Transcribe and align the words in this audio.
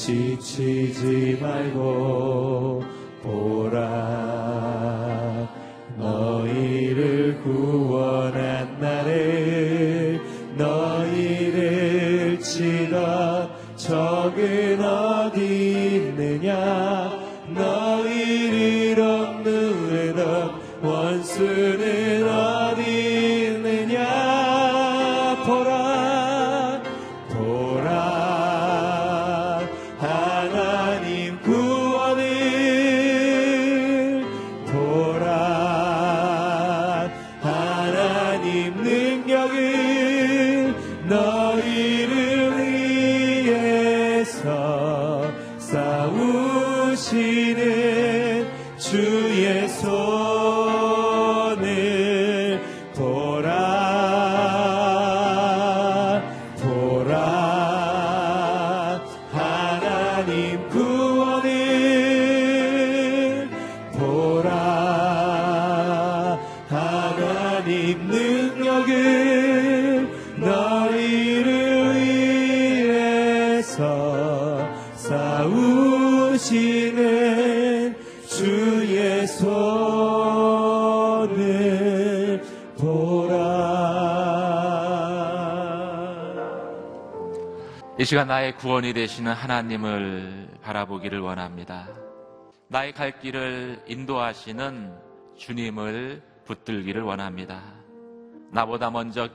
지치지 0.00 1.36
말고 1.42 2.39
이 87.98 88.04
시간 88.04 88.28
나의 88.28 88.56
구원이 88.56 88.94
되시는 88.94 89.32
하나님을 89.32 90.48
바라보기를 90.62 91.20
원합니다. 91.20 91.88
나의 92.68 92.92
갈 92.92 93.20
길을 93.20 93.82
인도하시는 93.86 94.94
주님을 95.36 96.22
붙들기를 96.46 97.02
원합니다. 97.02 97.60
나보다 98.50 98.90
먼저 98.90 99.28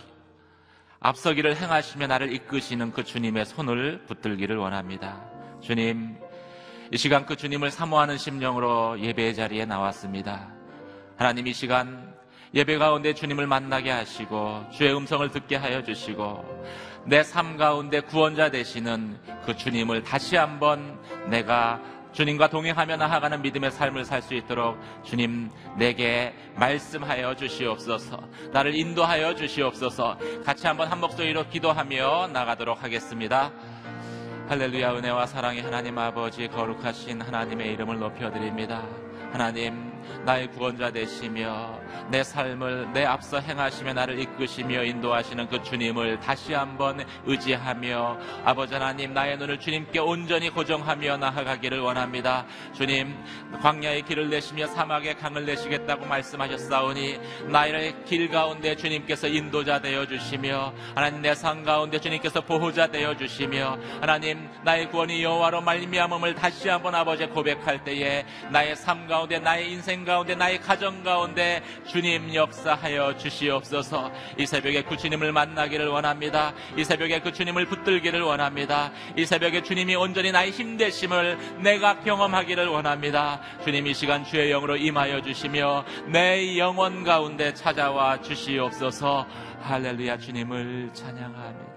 앞서기를 0.99 1.55
행하시며 1.55 2.07
나를 2.07 2.33
이끄시는 2.33 2.91
그 2.91 3.03
주님의 3.03 3.45
손을 3.45 4.05
붙들기를 4.07 4.57
원합니다. 4.57 5.23
주님, 5.61 6.17
이 6.91 6.97
시간 6.97 7.25
그 7.27 7.35
주님을 7.35 7.69
사모하는 7.69 8.17
심령으로 8.17 8.99
예배의 8.99 9.35
자리에 9.35 9.65
나왔습니다. 9.65 10.51
하나님 11.17 11.45
이 11.45 11.53
시간 11.53 12.15
예배 12.55 12.77
가운데 12.77 13.13
주님을 13.13 13.47
만나게 13.47 13.91
하시고 13.91 14.65
주의 14.71 14.95
음성을 14.95 15.29
듣게 15.29 15.57
하여 15.57 15.83
주시고 15.83 16.63
내 17.05 17.21
삶 17.21 17.57
가운데 17.57 17.99
구원자 17.99 18.49
되시는 18.49 19.19
그 19.45 19.55
주님을 19.55 20.03
다시 20.03 20.37
한번 20.37 20.97
내가 21.27 21.79
주님과 22.13 22.47
동행하며 22.47 22.95
나아가는 22.95 23.41
믿음의 23.41 23.71
삶을 23.71 24.05
살 24.05 24.21
수 24.21 24.33
있도록 24.35 24.79
주님 25.03 25.51
내게 25.77 26.33
말씀하여 26.55 27.35
주시옵소서 27.35 28.23
나를 28.53 28.73
인도하여 28.73 29.35
주시옵소서 29.35 30.17
같이 30.45 30.65
한번 30.65 30.89
한 30.89 31.01
목소리로 31.01 31.49
기도하며 31.49 32.29
나가도록 32.31 32.81
하겠습니다. 32.81 33.51
할렐루야 34.47 34.93
은혜와 34.95 35.25
사랑의 35.25 35.61
하나님 35.61 35.97
아버지 35.97 36.47
거룩하신 36.47 37.19
하나님의 37.21 37.73
이름을 37.73 37.99
높여드립니다. 37.99 38.81
하나님 39.33 39.94
나의 40.25 40.51
구원자 40.51 40.91
되시며 40.91 41.79
내 42.09 42.23
삶을 42.23 42.93
내 42.93 43.05
앞서 43.05 43.39
행하시며 43.39 43.93
나를 43.93 44.19
이끄시며 44.19 44.83
인도하시는 44.83 45.47
그 45.47 45.63
주님을 45.63 46.19
다시 46.19 46.53
한번 46.53 47.05
의지하며 47.25 48.17
아버지 48.43 48.73
하나님 48.73 49.13
나의 49.13 49.37
눈을 49.37 49.59
주님께 49.59 49.99
온전히 49.99 50.49
고정하며 50.49 51.17
나아가기를 51.17 51.79
원합니다. 51.79 52.45
주님 52.73 53.15
광야의 53.61 54.01
길을 54.01 54.29
내시며 54.29 54.67
사막의 54.67 55.17
강을 55.19 55.45
내시겠다고 55.45 56.05
말씀하셨사오니 56.05 57.19
나의 57.47 58.03
길 58.05 58.29
가운데 58.29 58.75
주님께서 58.75 59.27
인도자 59.27 59.79
되어 59.79 60.05
주시며 60.05 60.73
하나님 60.95 61.21
내 61.21 61.35
삶 61.45 61.63
가운데 61.63 61.99
주님께서 61.99 62.41
보호자 62.41 62.87
되어 62.87 63.15
주시며 63.15 63.77
하나님 64.01 64.49
나의 64.63 64.89
구원이 64.89 65.21
여호와로 65.21 65.61
말미암음을 65.61 66.33
다시 66.33 66.69
한번 66.69 66.95
아버지 66.95 67.27
고백할 67.27 67.83
때에 67.83 68.25
나의 68.49 68.75
삶 68.75 69.07
가운데 69.07 69.37
나의 69.37 69.71
인생 69.71 69.94
가운데 70.03 70.35
나의 70.35 70.59
가정 70.59 71.03
가운데 71.03 71.63
주님 71.87 72.33
역사하여 72.33 73.17
주시옵소서. 73.17 74.11
이 74.37 74.45
새벽에 74.45 74.83
그 74.83 74.97
주님을 74.97 75.31
만나기를 75.31 75.87
원합니다. 75.87 76.53
이 76.75 76.83
새벽에 76.83 77.21
그 77.21 77.31
주님을 77.31 77.67
붙들기를 77.67 78.21
원합니다. 78.21 78.91
이 79.15 79.25
새벽에 79.25 79.61
주님이 79.61 79.95
온전히 79.95 80.31
나의 80.31 80.51
힘 80.51 80.75
되심을 80.77 81.61
내가 81.61 81.99
경험하기를 81.99 82.67
원합니다. 82.67 83.39
주님 83.63 83.87
이 83.87 83.93
시간 83.93 84.25
주의 84.25 84.49
영으로 84.49 84.75
임하여 84.75 85.21
주시며 85.21 85.85
내 86.07 86.57
영혼 86.57 87.03
가운데 87.03 87.53
찾아와 87.53 88.21
주시옵소서. 88.21 89.27
할렐루야 89.61 90.17
주님을 90.17 90.89
찬양합니다. 90.93 91.75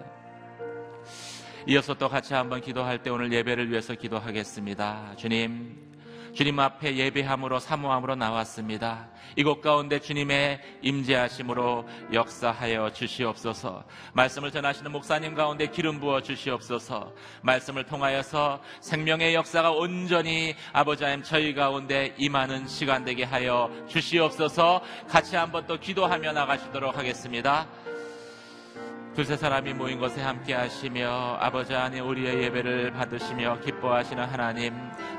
이어서 1.68 1.92
또 1.92 2.08
같이 2.08 2.32
한번 2.32 2.62
기도할 2.62 3.02
때 3.02 3.10
오늘 3.10 3.30
예배를 3.30 3.70
위해서 3.70 3.94
기도하겠습니다. 3.94 5.16
주님, 5.16 5.87
주님 6.38 6.60
앞에 6.60 6.94
예배함으로 6.94 7.58
사모함으로 7.58 8.14
나왔습니다. 8.14 9.08
이곳 9.34 9.60
가운데 9.60 9.98
주님의 9.98 10.60
임재하심으로 10.82 11.84
역사하여 12.12 12.92
주시옵소서. 12.92 13.82
말씀을 14.12 14.52
전하시는 14.52 14.92
목사님 14.92 15.34
가운데 15.34 15.66
기름 15.66 15.98
부어 15.98 16.22
주시옵소서. 16.22 17.12
말씀을 17.42 17.86
통하여서 17.86 18.62
생명의 18.80 19.34
역사가 19.34 19.72
온전히 19.72 20.54
아버지 20.72 21.02
하나님 21.02 21.24
저희 21.24 21.52
가운데 21.54 22.14
임하는 22.18 22.68
시간 22.68 23.04
되게 23.04 23.24
하여 23.24 23.68
주시옵소서. 23.88 24.80
같이 25.08 25.34
한번 25.34 25.66
또 25.66 25.76
기도하며 25.80 26.34
나가시도록 26.34 26.96
하겠습니다. 26.96 27.66
두세 29.18 29.36
사람이 29.36 29.74
모인 29.74 29.98
것에 29.98 30.22
함께 30.22 30.54
하시며 30.54 31.38
아버지 31.40 31.72
하나님 31.72 32.08
우리의 32.08 32.40
예배를 32.44 32.92
받으시며 32.92 33.58
기뻐하시는 33.64 34.24
하나님 34.24 34.72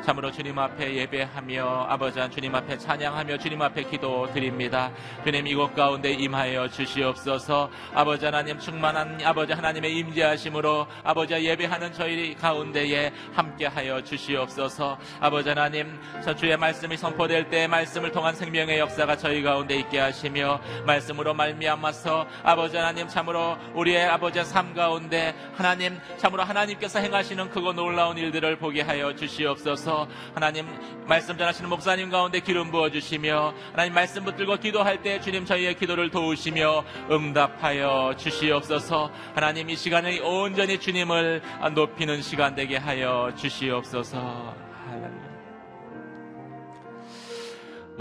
참으로 0.05 0.31
주님 0.31 0.57
앞에 0.57 0.95
예배하며 0.95 1.87
아버지 1.89 2.17
하나님 2.17 2.33
주님 2.33 2.55
앞에 2.55 2.77
찬양하며 2.77 3.37
주님 3.39 3.61
앞에 3.61 3.83
기도 3.83 4.31
드립니다. 4.33 4.89
주님 5.25 5.45
이곳 5.47 5.75
가운데 5.75 6.11
임하여 6.11 6.69
주시옵소서. 6.69 7.69
아버지 7.93 8.23
하나님 8.23 8.57
충만한 8.57 9.19
아버지 9.25 9.51
하나님의 9.51 9.97
임재하심으로 9.97 10.87
아버지 11.03 11.33
예배하는 11.33 11.91
저희 11.91 12.33
가운데에 12.35 13.11
함께하여 13.33 14.01
주시옵소서. 14.05 14.97
아버지 15.19 15.49
하나님 15.49 15.99
저 16.23 16.33
주의 16.33 16.55
말씀이 16.55 16.95
선포될 16.95 17.49
때 17.49 17.67
말씀을 17.67 18.13
통한 18.13 18.33
생명의 18.33 18.79
역사가 18.79 19.17
저희 19.17 19.43
가운데 19.43 19.75
있게 19.75 19.99
하시며 19.99 20.61
말씀으로 20.85 21.33
말미암아서 21.33 22.25
아버지 22.43 22.77
하나님 22.77 23.05
참으로 23.09 23.57
우리 23.73 23.88
의 23.96 24.05
아버지의 24.05 24.46
삶 24.46 24.74
가운데 24.74 25.34
하나님 25.55 26.00
참으로 26.17 26.43
하나님께서 26.43 27.00
행하시는 27.00 27.50
크고 27.50 27.74
놀라운 27.74 28.17
일들을 28.17 28.58
보게 28.58 28.81
하여 28.81 29.15
주시옵소서. 29.15 30.08
하나님 30.34 30.67
말씀 31.08 31.38
전하시는 31.38 31.69
목사님 31.69 32.10
가운데 32.10 32.39
기름 32.39 32.72
부어 32.72 32.89
주시며 32.89 33.53
하나님 33.72 33.93
말씀 33.93 34.24
붙들고 34.25 34.58
기도할 34.58 35.01
때 35.01 35.19
주님 35.19 35.46
저희의 35.46 35.75
기도를 35.75 36.12
도우시며 36.12 36.84
응답하여 37.12 38.15
주시옵소서. 38.17 39.12
하나님 39.34 39.69
이 39.69 39.75
시간에 39.75 40.19
온전히 40.19 40.79
주님을 40.79 41.41
높이는 41.74 42.22
시간 42.22 42.55
되게 42.55 42.77
하여 42.77 43.31
주시옵소서. 43.36 44.69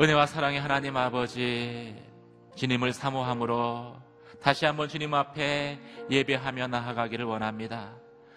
은혜와 0.00 0.26
사랑의 0.26 0.60
하나님 0.60 0.96
아버지, 0.96 1.96
주님을 2.54 2.92
사모함으로 2.92 4.07
다시 4.42 4.64
한번 4.64 4.88
주님 4.88 5.14
앞에 5.14 5.78
예배하며 6.10 6.68
나아가기를 6.68 7.24
원합니다. 7.24 7.92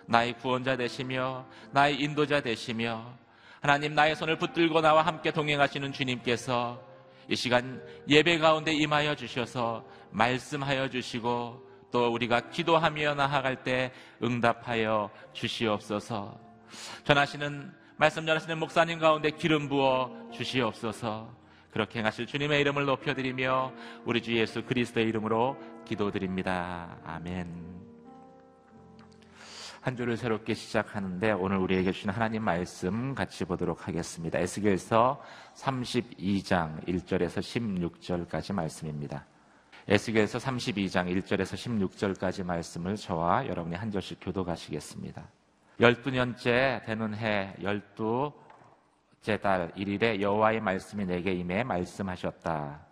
나의 0.08 0.34
구원자 0.34 0.76
되시며, 0.76 1.46
나의 1.72 2.02
인도자 2.02 2.42
되시며, 2.42 3.14
하나님 3.62 3.94
나의 3.94 4.16
손을 4.16 4.38
붙들고 4.38 4.82
나와 4.82 5.04
함께 5.04 5.32
동행하시는 5.32 5.94
주님께서 5.94 6.82
이 7.30 7.36
시간 7.36 7.82
예배 8.10 8.40
가운데 8.40 8.74
임하여 8.74 9.16
주셔서 9.16 9.86
말씀하여 10.10 10.90
주시고 10.90 11.62
또 11.92 12.08
우리가 12.08 12.50
기도하며 12.50 13.14
나아갈 13.16 13.64
때 13.64 13.92
응답하여 14.24 15.12
주시옵소서. 15.34 16.40
전하시는 17.04 17.72
말씀 17.98 18.26
전하시는 18.26 18.58
목사님 18.58 18.98
가운데 18.98 19.30
기름 19.30 19.70
부어 19.70 20.10
주시옵소서. 20.34 21.30
그렇게 21.72 22.00
행하실 22.00 22.26
주님의 22.26 22.60
이름을 22.62 22.86
높여드리며 22.86 23.74
우리 24.06 24.22
주 24.22 24.36
예수 24.36 24.64
그리스도의 24.64 25.08
이름으로 25.08 25.58
기도드립니다. 25.92 26.98
아멘. 27.04 27.72
한 29.82 29.98
주를 29.98 30.16
새롭게 30.16 30.54
시작하는데 30.54 31.32
오늘 31.32 31.58
우리에게 31.58 31.92
주신 31.92 32.10
하나님 32.10 32.44
말씀 32.44 33.14
같이 33.14 33.44
보도록 33.44 33.88
하겠습니다. 33.88 34.40
에스겔서 34.40 35.22
32장 35.56 36.86
1절에서 36.88 37.40
16절까지 37.42 38.54
말씀입니다. 38.54 39.26
에스겔서 39.88 40.38
32장 40.38 41.12
1절에서 41.14 41.56
16절까지 41.56 42.46
말씀을 42.46 42.96
저와 42.96 43.48
여러분이 43.48 43.76
한 43.76 43.92
절씩 43.92 44.20
교도가시겠습니다. 44.22 45.28
12년째 45.80 46.86
되는 46.86 47.16
해 47.16 47.54
12째 47.60 49.42
달 49.42 49.72
1일에 49.76 50.22
여호와의 50.22 50.62
말씀이 50.62 51.06
내게 51.06 51.34
임해 51.34 51.64
말씀하셨다. 51.64 52.91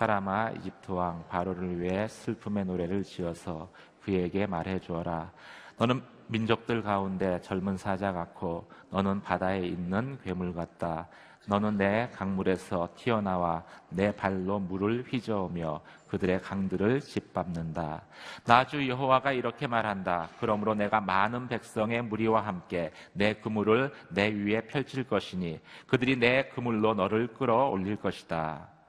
사람아 0.00 0.52
이집트 0.52 0.92
왕 0.92 1.22
바로를 1.28 1.78
위해 1.78 2.08
슬픔의 2.08 2.64
노래를 2.64 3.02
지어서 3.02 3.70
그에게 4.02 4.46
말해 4.46 4.78
주어라. 4.78 5.30
너는 5.76 6.00
민족들 6.26 6.82
가운데 6.82 7.38
젊은 7.42 7.76
사자 7.76 8.10
같고 8.10 8.66
너는 8.88 9.20
바다에 9.20 9.60
있는 9.60 10.18
괴물 10.24 10.54
같다. 10.54 11.06
너는 11.46 11.76
내 11.76 12.08
강물에서 12.14 12.88
튀어나와 12.96 13.62
내 13.90 14.10
발로 14.16 14.58
물을 14.58 15.04
휘저으며 15.06 15.82
그들의 16.08 16.40
강들을 16.40 17.00
짓밟는다. 17.02 18.00
나주 18.46 18.88
여호와가 18.88 19.32
이렇게 19.32 19.66
말한다. 19.66 20.30
그러므로 20.40 20.74
내가 20.74 21.02
많은 21.02 21.46
백성의 21.46 22.04
무리와 22.04 22.46
함께 22.46 22.90
내 23.12 23.34
그물을 23.34 23.92
내 24.08 24.30
위에 24.30 24.62
펼칠 24.62 25.04
것이니 25.04 25.60
그들이 25.88 26.16
내 26.16 26.48
그물로 26.48 26.94
너를 26.94 27.34
끌어올릴 27.34 27.96
것이다. 27.96 28.79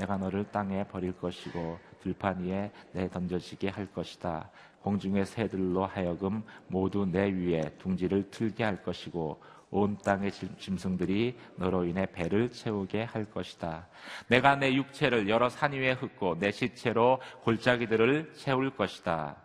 내가 0.00 0.16
너를 0.16 0.44
땅에 0.50 0.82
버릴 0.84 1.12
것이고 1.12 1.78
들판 2.02 2.42
위에 2.42 2.70
내 2.92 3.08
던져지게 3.10 3.68
할 3.68 3.86
것이다. 3.92 4.50
공중의 4.80 5.26
새들로 5.26 5.84
하여금 5.84 6.42
모두 6.68 7.04
내 7.04 7.30
위에 7.30 7.60
둥지를 7.78 8.30
틀게 8.30 8.64
할 8.64 8.82
것이고 8.82 9.42
온 9.70 9.98
땅의 9.98 10.32
짐- 10.32 10.56
짐승들이 10.58 11.36
너로 11.56 11.84
인해 11.84 12.06
배를 12.06 12.50
채우게 12.50 13.04
할 13.04 13.26
것이다. 13.26 13.86
내가 14.28 14.56
내 14.56 14.72
육체를 14.74 15.28
여러 15.28 15.48
산 15.50 15.72
위에 15.72 15.92
흙고 15.92 16.38
내 16.38 16.50
시체로 16.50 17.20
골짜기들을 17.42 18.32
채울 18.34 18.70
것이다. 18.74 19.36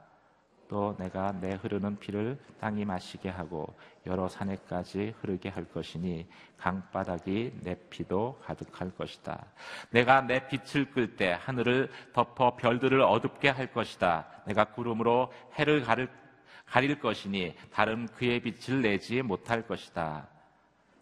또 0.68 0.96
내가 0.98 1.32
내 1.40 1.54
흐르는 1.54 2.00
피를 2.00 2.40
땅이 2.60 2.86
마시게 2.86 3.30
하고 3.30 3.76
여러 4.06 4.28
산에까지 4.28 5.16
흐르게 5.20 5.50
할 5.50 5.66
것이니 5.66 6.28
강바닥이 6.58 7.60
내 7.62 7.76
피도 7.90 8.40
가득할 8.44 8.92
것이다. 8.96 9.46
내가 9.92 10.22
내 10.22 10.48
빛을 10.48 10.92
끌 10.92 11.16
때 11.16 11.38
하늘을 11.40 11.90
덮어 12.14 12.56
별들을 12.56 13.02
어둡게 13.02 13.50
할 13.50 13.72
것이다. 13.72 14.28
내가 14.46 14.66
구름으로 14.66 15.32
해를 15.54 15.84
가릴, 15.84 16.10
가릴 16.66 17.00
것이니 17.00 17.56
다른 17.72 18.08
그의 18.08 18.40
빛을 18.42 18.82
내지 18.82 19.22
못할 19.22 19.68
것이다. 19.68 20.28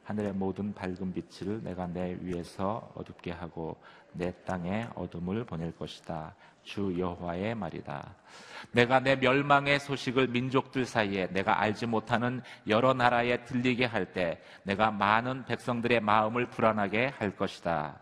하늘의 0.04 0.34
모든 0.34 0.74
밝은 0.74 1.14
빛을 1.14 1.64
내가 1.64 1.88
내 1.88 2.18
위에서 2.20 2.92
어둡게 2.96 3.32
하고 3.32 3.78
내 4.12 4.34
땅에 4.44 4.88
어둠을 4.96 5.46
보낼 5.46 5.74
것이다. 5.76 6.36
주 6.64 6.98
여호와의 6.98 7.56
말이다. 7.56 8.16
내가 8.72 9.00
내 9.00 9.16
멸망의 9.16 9.80
소식을 9.80 10.28
민족들 10.28 10.86
사이에 10.86 11.28
내가 11.28 11.60
알지 11.60 11.86
못하는 11.86 12.42
여러 12.68 12.94
나라에 12.94 13.44
들리게 13.46 13.86
할 13.86 14.14
때 14.14 14.42
내가 14.64 14.92
많은 14.92 15.46
백성들의 15.46 16.00
마음을 16.00 16.48
불안하게 16.48 17.14
할 17.18 17.36
것이다. 17.36 18.00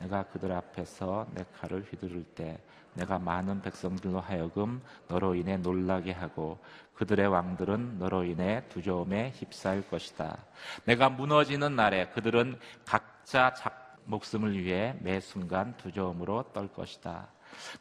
내가 0.00 0.24
그들 0.24 0.52
앞에서 0.52 1.26
내 1.34 1.44
칼을 1.60 1.84
휘두를 1.90 2.24
때 2.34 2.58
내가 2.94 3.18
많은 3.18 3.60
백성들로 3.62 4.20
하여금 4.20 4.82
너로 5.08 5.34
인해 5.34 5.56
놀라게 5.56 6.12
하고 6.12 6.58
그들의 6.94 7.26
왕들은 7.26 7.98
너로 7.98 8.24
인해 8.24 8.62
두려움에 8.68 9.32
휩싸일 9.34 9.88
것이다. 9.88 10.38
내가 10.84 11.08
무너지는 11.08 11.74
날에 11.74 12.08
그들은 12.10 12.58
각자 12.84 13.52
작 13.54 13.96
목숨을 14.04 14.56
위해 14.62 14.94
매 15.00 15.18
순간 15.20 15.76
두려움으로 15.76 16.44
떨 16.52 16.68
것이다. 16.68 17.26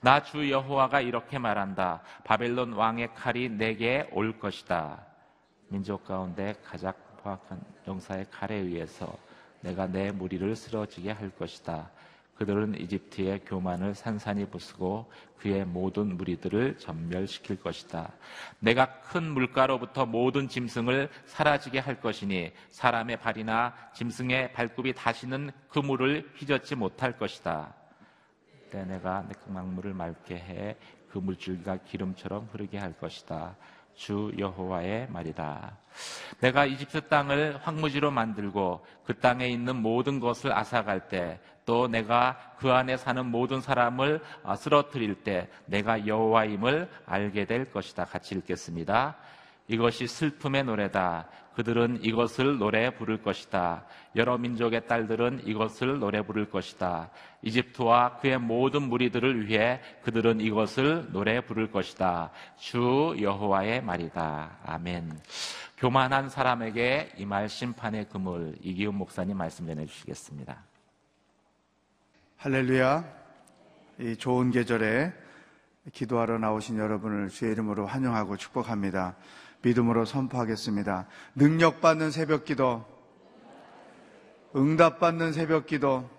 나 0.02 0.20
주 0.22 0.50
여호와가 0.50 1.02
이렇게 1.02 1.38
말한다. 1.38 2.02
바벨론 2.24 2.74
왕의 2.74 3.14
칼이 3.16 3.50
내게 3.50 4.08
올 4.12 4.38
것이다. 4.40 5.06
민족 5.68 6.06
가운데 6.06 6.56
가장 6.64 6.94
포악한 7.22 7.62
용사의 7.88 8.28
칼에 8.30 8.56
의해서 8.56 9.18
내가 9.62 9.88
내 9.88 10.12
무리를 10.12 10.56
쓰러지게 10.56 11.12
할 11.12 11.30
것이다. 11.30 11.90
그들은 12.36 12.80
이집트의 12.82 13.42
교만을 13.46 13.94
산산히 13.94 14.46
부수고 14.50 15.12
그의 15.38 15.66
모든 15.66 16.18
무리들을 16.18 16.78
전멸시킬 16.80 17.62
것이다. 17.62 18.12
내가 18.60 19.00
큰 19.02 19.24
물가로부터 19.24 20.06
모든 20.06 20.48
짐승을 20.48 21.10
사라지게 21.26 21.80
할 21.80 22.02
것이니 22.02 22.52
사람의 22.72 23.18
발이나 23.18 23.76
짐승의 23.94 24.54
발굽이 24.54 24.94
다시는 24.94 25.52
그 25.70 25.80
물을 25.80 26.30
휘젓지 26.36 26.76
못할 26.76 27.18
것이다. 27.18 27.74
그때 28.74 28.86
내가 28.86 29.24
내 29.28 29.36
강물을 29.54 29.94
맑게 29.94 30.36
해 30.36 30.78
그 31.14 31.20
물줄기가 31.20 31.78
기름처럼 31.86 32.50
흐르게 32.52 32.80
할 32.80 32.92
것이다. 32.94 33.56
주 33.94 34.32
여호와의 34.36 35.08
말이다. 35.12 35.78
내가 36.40 36.66
이집트 36.66 37.08
땅을 37.08 37.60
황무지로 37.62 38.10
만들고 38.10 38.84
그 39.06 39.20
땅에 39.20 39.46
있는 39.48 39.76
모든 39.76 40.20
것을 40.20 40.52
앗아갈 40.52 41.08
때 41.08 41.40
또 41.66 41.88
내가 41.88 42.56
그 42.58 42.72
안에 42.72 42.98
사는 42.98 43.26
모든 43.26 43.62
사람을 43.62 44.22
아, 44.44 44.56
쓰러뜨릴 44.56 45.24
때 45.24 45.48
내가 45.66 46.08
여호와임을 46.08 46.90
알게 47.06 47.46
될 47.46 47.72
것이다. 47.72 48.06
같이 48.06 48.36
읽겠습니다. 48.36 49.16
이것이 49.68 50.08
슬픔의 50.08 50.64
노래다. 50.64 51.30
그들은 51.56 52.04
이것을 52.04 52.58
노래 52.58 52.90
부를 52.96 53.22
것이다. 53.22 53.86
여러 54.16 54.38
민족의 54.38 54.88
딸들은 54.88 55.44
이것을 55.46 56.00
노래 56.00 56.22
부를 56.22 56.50
것이다. 56.50 57.10
이집트와 57.42 58.18
그의 58.18 58.40
모든 58.40 58.84
무리들을 58.84 59.48
위해 59.48 59.82
그들은 60.04 60.42
이것을 60.42 61.12
노래 61.12 61.42
부를 61.42 61.72
것이다. 61.72 62.32
주 62.58 63.16
여호와의 63.20 63.84
말이다. 63.84 64.58
아멘. 64.66 65.20
교만한 65.78 66.30
사람에게 66.30 67.14
임할 67.18 67.50
심판의 67.50 68.08
그물 68.10 68.56
이기훈 68.62 68.96
목사님 68.96 69.38
말씀 69.38 69.68
전해 69.68 69.86
주시겠습니다. 69.86 70.64
할렐루야. 72.38 73.06
이 74.00 74.16
좋은 74.16 74.52
계절에 74.52 75.14
기도하러 75.92 76.38
나오신 76.38 76.78
여러분을 76.78 77.30
주의 77.30 77.52
이름으로 77.52 77.86
환영하고 77.86 78.38
축복합니다. 78.38 79.16
믿음으로 79.64 80.06
선포하겠습니다. 80.06 81.08
능력받는 81.36 82.12
새벽 82.12 82.46
기도, 82.46 82.86
응답받는 84.56 85.34
새벽 85.34 85.66
기도, 85.66 86.10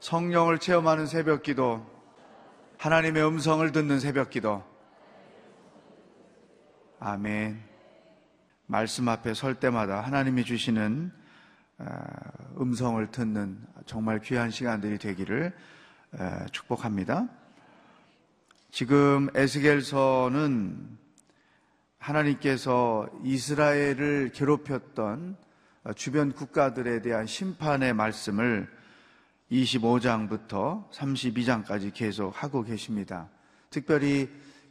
성령을 0.00 0.58
체험하는 0.58 1.06
새벽 1.06 1.42
기도, 1.42 1.86
하나님의 2.78 3.24
음성을 3.24 3.70
듣는 3.70 4.00
새벽 4.00 4.30
기도. 4.30 4.64
아멘. 6.98 7.62
말씀 8.66 9.08
앞에 9.08 9.34
설 9.34 9.54
때마다 9.54 10.00
하나님이 10.00 10.44
주시는 10.44 11.12
어, 11.78 11.84
음성을 12.60 13.10
듣는 13.10 13.58
정말 13.86 14.20
귀한 14.20 14.50
시간들이 14.50 14.98
되기를 14.98 15.52
어, 16.12 16.46
축복합니다. 16.52 17.28
지금 18.70 19.28
에스겔서는 19.34 20.99
하나님께서 22.00 23.08
이스라엘을 23.22 24.30
괴롭혔던 24.34 25.36
주변 25.96 26.32
국가들에 26.32 27.02
대한 27.02 27.26
심판의 27.26 27.92
말씀을 27.94 28.68
25장부터 29.52 30.90
32장까지 30.90 31.92
계속 31.92 32.30
하고 32.42 32.62
계십니다. 32.62 33.28
특별히 33.68 34.28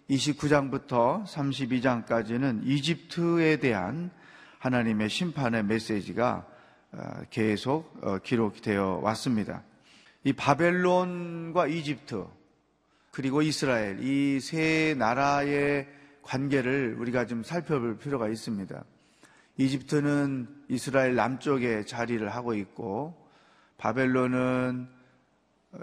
29장부터 0.10 1.24
32장까지는 1.26 2.66
이집트에 2.66 3.58
대한 3.58 4.10
하나님의 4.58 5.10
심판의 5.10 5.64
메시지가 5.64 6.46
어, 6.92 7.22
계속 7.30 7.96
어, 8.02 8.18
기록되어 8.18 9.02
왔습니다. 9.04 9.64
이 10.24 10.34
바벨론과 10.34 11.68
이집트 11.68 12.26
그리고 13.12 13.44
이스라엘 13.44 14.00
이 14.02 14.40
세 14.42 14.96
나라의 14.98 15.99
관계를 16.30 16.96
우리가 17.00 17.26
좀 17.26 17.42
살펴볼 17.42 17.98
필요가 17.98 18.28
있습니다. 18.28 18.84
이집트는 19.58 20.48
이스라엘 20.68 21.16
남쪽에 21.16 21.86
자리를 21.86 22.30
하고 22.30 22.54
있고 22.54 23.28
바벨론은 23.78 24.88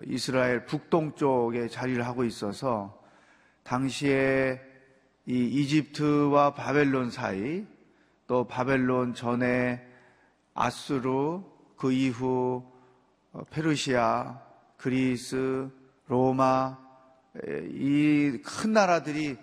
이스라엘 0.05 0.65
북동쪽에 0.65 1.67
자리를 1.69 2.07
하고 2.07 2.23
있어서 2.23 3.03
당시에 3.65 4.61
이 5.27 5.45
이집트와 5.47 6.55
바벨론 6.55 7.11
사이 7.11 7.67
또 8.29 8.47
바벨론 8.47 9.15
전에 9.15 9.85
아수르 10.55 11.43
그 11.77 11.93
이후 11.93 12.65
어, 13.33 13.43
페르시아, 13.51 14.41
그리스, 14.77 15.69
로마 16.07 16.79
이 17.45 18.39
큰 18.43 18.73
나라들이 18.73 19.37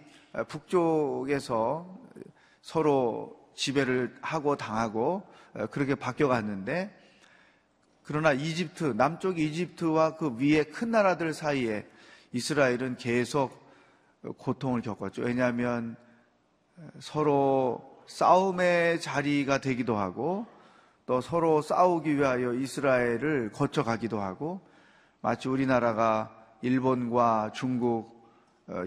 북쪽에서 0.48 2.00
서로 2.62 3.38
지배를 3.56 4.16
하고 4.22 4.56
당하고 4.56 5.24
어, 5.54 5.68
그렇게 5.68 5.96
바뀌어 5.96 6.28
갔는데 6.28 6.92
그러나 8.04 8.34
이집트 8.34 8.96
남쪽 8.98 9.40
이집트와 9.40 10.18
그 10.18 10.36
위에 10.38 10.63
큰 10.63 10.92
나라들 10.92 11.34
사이에 11.34 11.86
이스라엘은 12.34 12.98
계속 12.98 13.63
고통을 14.38 14.82
겪었죠. 14.82 15.22
왜냐하면 15.22 15.96
서로 17.00 18.02
싸움의 18.08 19.00
자리가 19.00 19.60
되기도 19.60 19.96
하고 19.96 20.46
또 21.06 21.22
서로 21.22 21.62
싸우기 21.62 22.18
위하여 22.18 22.54
이스라엘을 22.54 23.52
거쳐가기도 23.54 24.20
하고 24.20 24.62
마치 25.22 25.48
우리나라가 25.48 26.32
일본과 26.62 27.52
중국 27.54 28.12
어, 28.12 28.12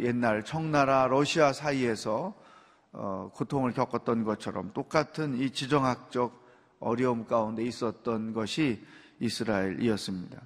옛날 0.00 0.44
청나라 0.44 1.06
러시아 1.06 1.52
사이에서 1.52 2.34
어, 2.92 3.30
고통을 3.34 3.72
겪었던 3.72 4.24
것처럼 4.24 4.72
똑같은 4.72 5.38
이 5.38 5.50
지정학적 5.50 6.46
어려움 6.80 7.26
가운데 7.26 7.62
있었던 7.62 8.32
것이 8.32 8.82
이스라엘이었습니다. 9.20 10.40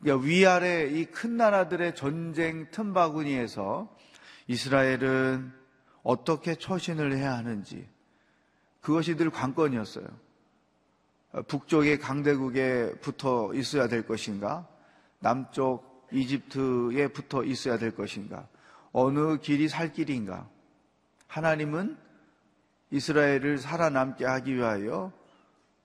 그러니까 0.00 0.26
위아래 0.26 0.86
이 0.86 1.06
큰 1.06 1.36
나라들의 1.36 1.94
전쟁 1.94 2.70
틈바구니에서 2.70 3.94
이스라엘은 4.48 5.52
어떻게 6.02 6.54
처신을 6.54 7.16
해야 7.16 7.36
하는지 7.36 7.88
그것이 8.80 9.16
늘 9.16 9.30
관건이었어요. 9.30 10.06
북쪽의 11.46 11.98
강대국에 11.98 12.94
붙어 13.00 13.52
있어야 13.54 13.86
될 13.88 14.06
것인가? 14.06 14.66
남쪽 15.18 15.87
이집트에 16.12 17.08
붙어 17.08 17.44
있어야 17.44 17.78
될 17.78 17.94
것인가? 17.94 18.48
어느 18.92 19.38
길이 19.38 19.68
살 19.68 19.92
길인가? 19.92 20.48
하나님은 21.26 21.96
이스라엘을 22.90 23.58
살아남게 23.58 24.24
하기 24.24 24.54
위하여 24.54 25.12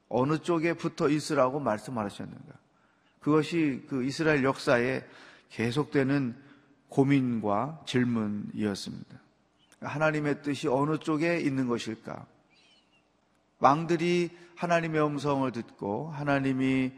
어느 0.07 0.37
쪽에 0.39 0.73
붙어 0.73 1.09
있으라고 1.09 1.59
말씀하셨는가? 1.59 2.53
그것이 3.19 3.83
그 3.87 4.03
이스라엘 4.03 4.43
역사에 4.43 5.03
계속되는 5.49 6.35
고민과 6.89 7.81
질문이었습니다. 7.85 9.19
하나님의 9.81 10.41
뜻이 10.43 10.67
어느 10.67 10.97
쪽에 10.97 11.39
있는 11.39 11.67
것일까? 11.67 12.25
왕들이 13.59 14.29
하나님의 14.55 15.05
음성을 15.05 15.51
듣고 15.51 16.09
하나님이 16.09 16.91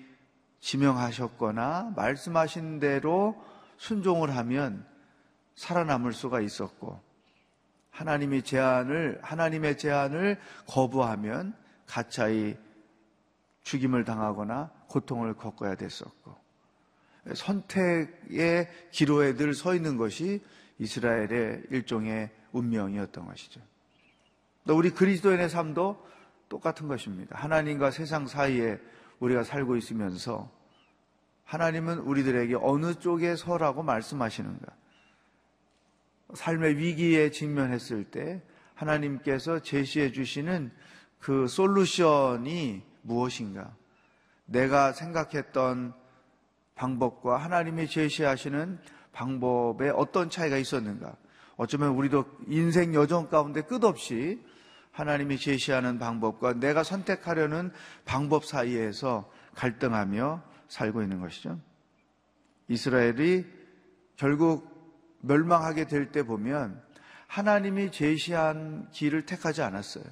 지명하셨거나 0.65 1.93
말씀하신 1.95 2.79
대로 2.79 3.39
순종을 3.77 4.35
하면 4.35 4.83
살아남을 5.53 6.11
수가 6.11 6.41
있었고 6.41 6.99
하나님이 7.91 8.41
제안을 8.41 9.19
하나님의 9.21 9.77
제안을 9.77 10.39
거부하면 10.67 11.53
가차히 11.85 12.57
죽임을 13.61 14.05
당하거나 14.05 14.71
고통을 14.87 15.35
겪어야 15.35 15.75
됐었고 15.75 16.35
선택의 17.35 18.67
기로에 18.91 19.35
늘 19.35 19.53
서 19.53 19.75
있는 19.75 19.97
것이 19.97 20.43
이스라엘의 20.79 21.63
일종의 21.69 22.31
운명이었던 22.53 23.25
것이죠. 23.25 23.61
또 24.65 24.75
우리 24.75 24.89
그리스도인의 24.89 25.47
삶도 25.47 26.05
똑같은 26.49 26.87
것입니다. 26.87 27.37
하나님과 27.37 27.91
세상 27.91 28.25
사이에 28.25 28.79
우리가 29.19 29.43
살고 29.43 29.77
있으면서 29.77 30.54
하나님은 31.45 31.99
우리들에게 31.99 32.55
어느 32.59 32.95
쪽에 32.95 33.35
서라고 33.35 33.83
말씀하시는가? 33.83 34.65
삶의 36.33 36.77
위기에 36.77 37.29
직면했을 37.29 38.05
때 38.05 38.41
하나님께서 38.73 39.59
제시해 39.59 40.11
주시는 40.11 40.71
그 41.19 41.47
솔루션이 41.47 42.83
무엇인가? 43.03 43.73
내가 44.45 44.91
생각했던 44.91 45.93
방법과 46.73 47.37
하나님이 47.37 47.87
제시하시는 47.87 48.79
방법에 49.13 49.89
어떤 49.89 50.29
차이가 50.29 50.57
있었는가? 50.57 51.15
어쩌면 51.57 51.91
우리도 51.91 52.25
인생 52.47 52.93
여정 52.93 53.29
가운데 53.29 53.61
끝없이 53.61 54.43
하나님이 54.91 55.37
제시하는 55.37 55.99
방법과 55.99 56.53
내가 56.53 56.83
선택하려는 56.83 57.71
방법 58.03 58.45
사이에서 58.45 59.29
갈등하며 59.55 60.41
살고 60.67 61.01
있는 61.01 61.19
것이죠. 61.19 61.59
이스라엘이 62.67 63.45
결국 64.15 64.73
멸망하게 65.21 65.85
될 65.87 66.11
때 66.11 66.23
보면 66.23 66.81
하나님이 67.27 67.91
제시한 67.91 68.89
길을 68.91 69.25
택하지 69.25 69.61
않았어요. 69.61 70.03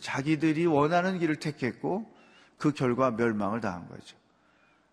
자기들이 0.00 0.66
원하는 0.66 1.18
길을 1.18 1.36
택했고 1.36 2.10
그 2.58 2.72
결과 2.72 3.10
멸망을 3.10 3.60
당한 3.60 3.88
거죠. 3.88 4.16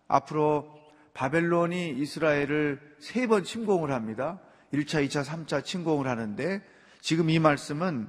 앞으로 0.08 0.74
바벨론이 1.14 1.90
이스라엘을 1.98 2.96
세 3.00 3.26
번 3.26 3.42
침공을 3.44 3.90
합니다. 3.90 4.38
1차, 4.72 5.06
2차, 5.06 5.24
3차 5.24 5.64
침공을 5.64 6.06
하는데 6.06 6.62
지금 7.00 7.30
이 7.30 7.38
말씀은 7.38 8.08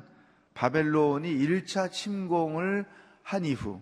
바벨론이 0.54 1.30
1차 1.38 1.92
침공을 1.92 2.86
한 3.24 3.46
이후 3.46 3.82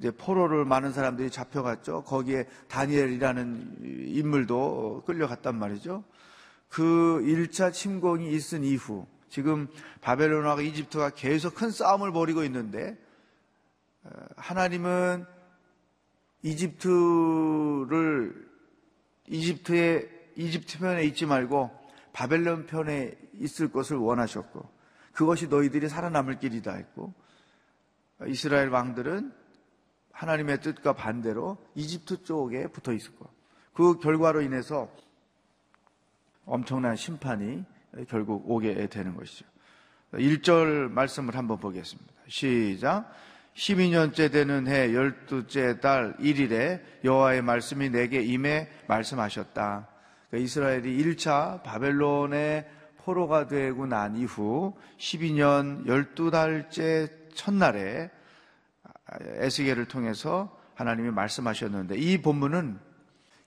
이제 0.00 0.10
포로를 0.10 0.64
많은 0.64 0.92
사람들이 0.92 1.30
잡혀갔죠. 1.30 2.04
거기에 2.04 2.46
다니엘이라는 2.68 4.06
인물도 4.08 5.02
끌려갔단 5.06 5.58
말이죠. 5.58 6.02
그 6.70 7.20
1차 7.22 7.70
침공이 7.70 8.32
있은 8.32 8.64
이후 8.64 9.06
지금 9.28 9.68
바벨론과 10.00 10.62
이집트가 10.62 11.10
계속 11.10 11.54
큰 11.54 11.70
싸움을 11.70 12.12
벌이고 12.12 12.44
있는데 12.44 12.96
어, 14.04 14.10
하나님은 14.36 15.26
이집트를 16.42 18.48
이집트의 19.28 20.08
이집트 20.36 20.78
편에 20.78 21.04
있지 21.04 21.26
말고 21.26 21.70
바벨론 22.14 22.64
편에 22.64 23.14
있을 23.34 23.70
것을 23.70 23.98
원하셨고 23.98 24.66
그것이 25.12 25.48
너희들이 25.48 25.90
살아남을 25.90 26.38
길이다 26.38 26.72
했고 26.72 27.12
이스라엘 28.26 28.70
왕들은 28.70 29.39
하나님의 30.12 30.60
뜻과 30.60 30.92
반대로 30.92 31.56
이집트 31.74 32.24
쪽에 32.24 32.66
붙어 32.68 32.92
있었고 32.92 33.28
그 33.72 33.98
결과로 33.98 34.42
인해서 34.42 34.90
엄청난 36.44 36.96
심판이 36.96 37.64
결국 38.08 38.50
오게 38.50 38.86
되는 38.88 39.16
것이죠. 39.16 39.46
1절 40.12 40.90
말씀을 40.90 41.36
한번 41.36 41.58
보겠습니다. 41.58 42.12
시작. 42.26 43.12
12년째 43.54 44.30
되는 44.30 44.66
해 44.66 44.88
12째 44.88 45.80
달 45.80 46.16
1일에 46.18 46.80
여호와의 47.04 47.42
말씀이 47.42 47.90
내게 47.90 48.22
임해 48.22 48.68
말씀하셨다. 48.86 49.88
그러니까 50.28 50.44
이스라엘이 50.44 51.04
1차 51.04 51.62
바벨론의 51.62 52.68
포로가 52.98 53.48
되고 53.48 53.86
난 53.86 54.16
이후 54.16 54.74
12년 54.98 55.86
12달째 55.86 57.10
첫날에 57.34 58.10
에스겔을 59.18 59.86
통해서 59.86 60.56
하나님이 60.74 61.10
말씀하셨는데 61.10 61.96
이 61.96 62.22
본문은 62.22 62.78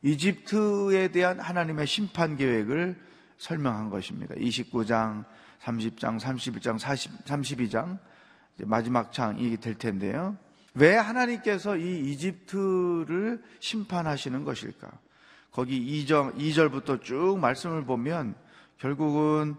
이집트에 0.02 1.10
대한 1.10 1.40
하나님의 1.40 1.88
심판 1.88 2.36
계획을 2.36 2.96
설명한 3.38 3.90
것입니다. 3.90 4.36
29장, 4.36 5.24
30장, 5.62 6.20
31장, 6.20 6.78
40, 6.78 7.26
32장 7.26 7.98
마지막 8.58 9.12
장이 9.12 9.58
될 9.58 9.76
텐데요. 9.76 10.38
왜 10.76 10.96
하나님께서 10.96 11.78
이 11.78 12.12
이집트를 12.12 13.42
심판하시는 13.60 14.44
것일까? 14.44 14.92
거기 15.52 16.06
2절, 16.06 16.36
2절부터 16.36 17.02
쭉 17.02 17.38
말씀을 17.40 17.86
보면 17.86 18.36
결국은 18.80 19.56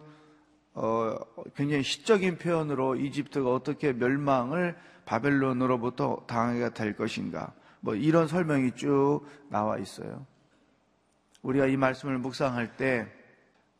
어, 0.74 1.16
굉장히 1.54 1.84
시적인 1.84 2.38
표현으로 2.38 2.96
이집트가 2.96 3.48
어떻게 3.52 3.92
멸망을 3.92 4.76
바벨론으로부터 5.04 6.24
당하게 6.26 6.70
될 6.74 6.96
것인가? 6.96 7.52
뭐 7.80 7.94
이런 7.94 8.28
설명이 8.28 8.72
쭉 8.72 9.22
나와 9.48 9.78
있어요. 9.78 10.26
우리가 11.42 11.66
이 11.66 11.76
말씀을 11.76 12.18
묵상할 12.18 12.76
때 12.76 13.06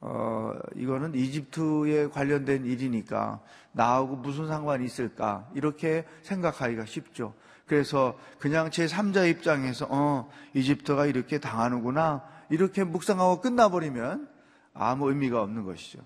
어, 0.00 0.52
이거는 0.76 1.14
이집트에 1.14 2.08
관련된 2.08 2.66
일이니까 2.66 3.40
나하고 3.72 4.16
무슨 4.16 4.46
상관이 4.46 4.84
있을까? 4.84 5.48
이렇게 5.54 6.04
생각하기가 6.22 6.84
쉽죠. 6.84 7.32
그래서 7.66 8.18
그냥 8.38 8.70
제 8.70 8.84
3자 8.84 9.28
입장에서 9.30 9.86
어, 9.88 10.30
이집트가 10.52 11.06
이렇게 11.06 11.38
당하는구나. 11.38 12.22
이렇게 12.50 12.84
묵상하고 12.84 13.40
끝나버리면 13.40 14.28
아무 14.74 15.08
의미가 15.08 15.40
없는 15.42 15.64
것이죠. 15.64 16.00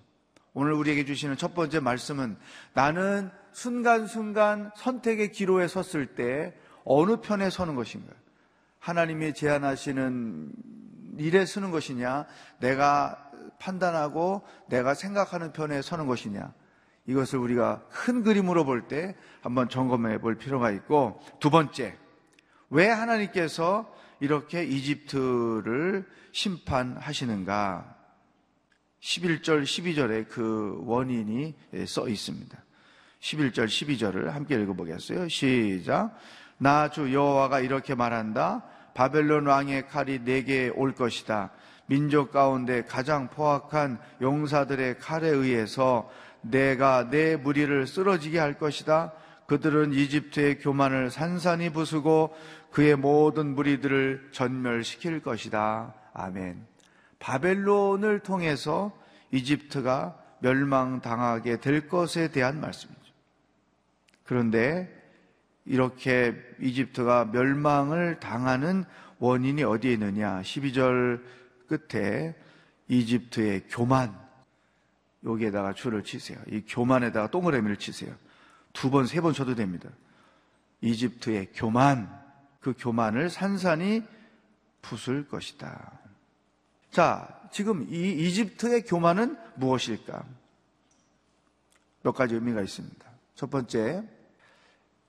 오늘 0.54 0.72
우리에게 0.74 1.04
주시는 1.04 1.36
첫 1.36 1.54
번째 1.54 1.80
말씀은 1.80 2.36
나는 2.74 3.30
순간순간 3.52 4.70
선택의 4.76 5.32
기로에 5.32 5.68
섰을 5.68 6.14
때 6.14 6.54
어느 6.84 7.16
편에 7.20 7.50
서는 7.50 7.74
것인가? 7.74 8.12
하나님이 8.78 9.34
제안하시는 9.34 10.52
일에 11.18 11.44
서는 11.46 11.70
것이냐? 11.70 12.26
내가 12.60 13.30
판단하고 13.58 14.42
내가 14.68 14.94
생각하는 14.94 15.52
편에 15.52 15.82
서는 15.82 16.06
것이냐? 16.06 16.52
이것을 17.06 17.38
우리가 17.38 17.82
큰 17.90 18.22
그림으로 18.22 18.64
볼 18.64 18.86
때 18.86 19.16
한번 19.42 19.68
점검해 19.68 20.18
볼 20.20 20.36
필요가 20.36 20.70
있고 20.70 21.20
두 21.40 21.50
번째, 21.50 21.96
왜 22.70 22.88
하나님께서 22.88 23.92
이렇게 24.20 24.64
이집트를 24.64 26.06
심판하시는가? 26.32 27.96
11절, 29.00 29.62
12절에 29.62 30.28
그 30.28 30.80
원인이 30.84 31.54
써 31.86 32.08
있습니다. 32.08 32.58
11절, 33.20 33.66
12절을 33.66 34.26
함께 34.26 34.54
읽어보겠어요. 34.60 35.28
시작. 35.28 36.16
나 36.58 36.88
주 36.88 37.12
여호와가 37.12 37.60
이렇게 37.60 37.94
말한다. 37.94 38.64
바벨론 38.94 39.46
왕의 39.46 39.88
칼이 39.88 40.24
내게 40.24 40.70
올 40.74 40.92
것이다. 40.92 41.50
민족 41.86 42.32
가운데 42.32 42.82
가장 42.84 43.28
포악한 43.28 43.98
용사들의 44.20 44.98
칼에 44.98 45.28
의해서 45.28 46.10
내가 46.42 47.08
내 47.08 47.36
무리를 47.36 47.86
쓰러지게 47.86 48.38
할 48.38 48.58
것이다. 48.58 49.12
그들은 49.46 49.94
이집트의 49.94 50.58
교만을 50.58 51.10
산산히 51.10 51.70
부수고 51.70 52.34
그의 52.70 52.96
모든 52.96 53.54
무리들을 53.54 54.30
전멸시킬 54.32 55.22
것이다. 55.22 55.94
아멘. 56.12 56.66
바벨론을 57.18 58.20
통해서 58.20 58.92
이집트가 59.30 60.16
멸망당하게 60.40 61.60
될 61.60 61.88
것에 61.88 62.28
대한 62.28 62.60
말씀이죠. 62.60 62.97
그런데 64.28 64.94
이렇게 65.64 66.36
이집트가 66.60 67.30
멸망을 67.32 68.20
당하는 68.20 68.84
원인이 69.20 69.64
어디에 69.64 69.94
있느냐? 69.94 70.42
12절 70.42 71.24
끝에 71.66 72.34
이집트의 72.88 73.68
교만, 73.70 74.14
여기에다가 75.24 75.72
줄을 75.72 76.04
치세요. 76.04 76.38
이 76.46 76.62
교만에다가 76.68 77.30
동그라미를 77.30 77.78
치세요. 77.78 78.14
두 78.74 78.90
번, 78.90 79.06
세 79.06 79.22
번 79.22 79.32
쳐도 79.32 79.54
됩니다. 79.54 79.88
이집트의 80.82 81.52
교만, 81.54 82.14
그 82.60 82.74
교만을 82.76 83.30
산산히 83.30 84.02
부술 84.82 85.26
것이다. 85.26 85.98
자, 86.90 87.48
지금 87.50 87.86
이 87.88 88.26
이집트의 88.26 88.82
교만은 88.82 89.38
무엇일까? 89.56 90.22
몇 92.02 92.12
가지 92.12 92.34
의미가 92.34 92.60
있습니다. 92.60 93.08
첫 93.34 93.48
번째, 93.48 94.17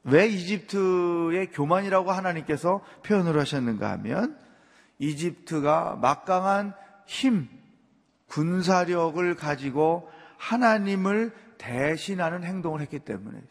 왜 0.04 0.28
이집트의 0.28 1.52
교만이라고 1.52 2.12
하나님께서 2.12 2.82
표현을 3.04 3.40
하셨는가 3.40 3.92
하면 3.92 4.38
이집트가 4.98 5.98
막강한 6.02 6.74
힘, 7.06 7.50
군사력을 8.28 9.36
가지고 9.36 10.10
하나님을 10.38 11.34
대신하는 11.58 12.44
행동을 12.44 12.82
했기 12.82 13.00
때문에 13.00 13.42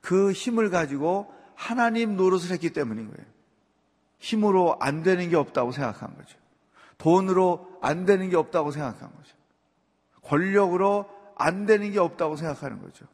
그 0.00 0.32
힘을 0.32 0.70
가지고 0.70 1.32
하나님 1.54 2.16
노릇을 2.16 2.50
했기 2.50 2.70
때문인 2.70 3.08
거예요. 3.10 3.26
힘으로 4.18 4.76
안 4.80 5.02
되는 5.02 5.28
게 5.28 5.36
없다고 5.36 5.72
생각한 5.72 6.16
거죠. 6.16 6.38
돈으로 6.98 7.78
안 7.80 8.04
되는 8.04 8.30
게 8.30 8.36
없다고 8.36 8.70
생각한 8.70 9.14
거죠. 9.14 9.36
권력으로 10.22 11.08
안 11.36 11.66
되는 11.66 11.90
게 11.90 11.98
없다고 11.98 12.36
생각하는 12.36 12.80
거죠. 12.80 13.06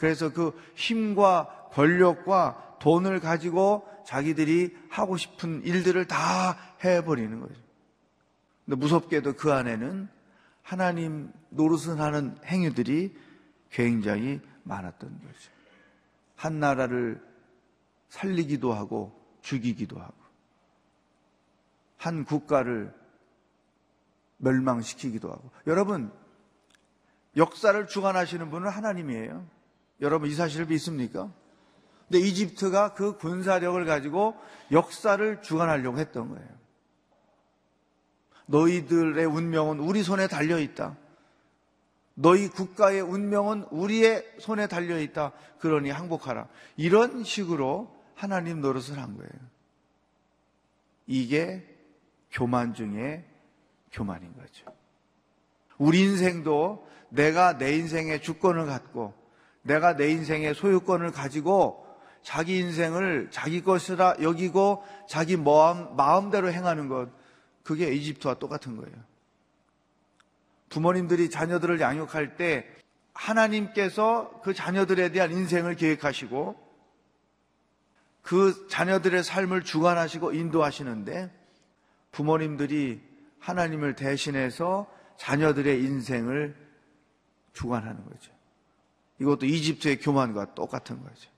그래서 0.00 0.32
그 0.32 0.58
힘과 0.74 1.68
권력과 1.72 2.78
돈을 2.80 3.20
가지고 3.20 3.86
자기들이 4.06 4.74
하고 4.88 5.18
싶은 5.18 5.62
일들을 5.62 6.06
다 6.06 6.56
해버리는 6.82 7.38
거죠. 7.38 7.54
근데 8.64 8.76
무섭게도 8.76 9.34
그 9.34 9.52
안에는 9.52 10.08
하나님 10.62 11.30
노릇을 11.50 12.00
하는 12.00 12.36
행위들이 12.46 13.14
굉장히 13.70 14.40
많았던 14.62 15.20
거죠. 15.20 15.50
한 16.34 16.58
나라를 16.58 17.22
살리기도 18.08 18.72
하고 18.72 19.12
죽이기도 19.42 20.00
하고 20.00 20.14
한 21.98 22.24
국가를 22.24 22.94
멸망시키기도 24.38 25.30
하고 25.30 25.50
여러분 25.66 26.10
역사를 27.36 27.86
주관하시는 27.86 28.50
분은 28.50 28.70
하나님이에요. 28.70 29.59
여러분 30.00 30.30
이 30.30 30.34
사실을 30.34 30.66
믿습니까? 30.66 31.30
근데 32.08 32.26
이집트가 32.26 32.94
그 32.94 33.16
군사력을 33.18 33.84
가지고 33.84 34.34
역사를 34.72 35.42
주관하려고 35.42 35.98
했던 35.98 36.28
거예요. 36.28 36.48
너희들의 38.46 39.24
운명은 39.24 39.78
우리 39.78 40.02
손에 40.02 40.26
달려 40.26 40.58
있다. 40.58 40.96
너희 42.14 42.48
국가의 42.48 43.00
운명은 43.00 43.66
우리의 43.70 44.24
손에 44.40 44.66
달려 44.66 44.98
있다. 45.00 45.32
그러니 45.60 45.90
항복하라. 45.90 46.48
이런 46.76 47.22
식으로 47.22 47.96
하나님 48.14 48.60
노릇을 48.60 48.98
한 48.98 49.16
거예요. 49.16 49.30
이게 51.06 51.64
교만 52.30 52.74
중에 52.74 53.24
교만인 53.92 54.34
거죠. 54.34 54.66
우리 55.78 56.02
인생도 56.02 56.86
내가 57.08 57.56
내 57.56 57.76
인생의 57.76 58.22
주권을 58.22 58.66
갖고 58.66 59.14
내가 59.62 59.96
내 59.96 60.10
인생의 60.10 60.54
소유권을 60.54 61.12
가지고 61.12 61.86
자기 62.22 62.58
인생을 62.58 63.28
자기 63.30 63.62
것이라 63.62 64.16
여기고 64.22 64.84
자기 65.08 65.36
마음, 65.36 65.96
마음 65.96 66.30
대로 66.30 66.52
행하는 66.52 66.88
것 66.88 67.08
그게 67.62 67.92
이집트와 67.92 68.34
똑같은 68.34 68.76
거예요. 68.76 68.94
부모님들이 70.68 71.30
자녀들을 71.30 71.80
양육할 71.80 72.36
때 72.36 72.66
하나님께서 73.12 74.40
그 74.42 74.54
자녀들에 74.54 75.10
대한 75.10 75.32
인생을 75.32 75.76
계획하시고 75.76 76.70
그 78.22 78.66
자녀들의 78.68 79.24
삶을 79.24 79.62
주관하시고 79.62 80.32
인도하시는데 80.32 81.30
부모님들이 82.12 83.02
하나님을 83.38 83.94
대신해서 83.94 84.86
자녀들의 85.16 85.82
인생을 85.82 86.56
주관하는 87.52 88.04
거죠. 88.04 88.32
이것도 89.20 89.46
이집트의 89.46 90.00
교만과 90.00 90.54
똑같은 90.54 91.02
거죠. 91.02 91.30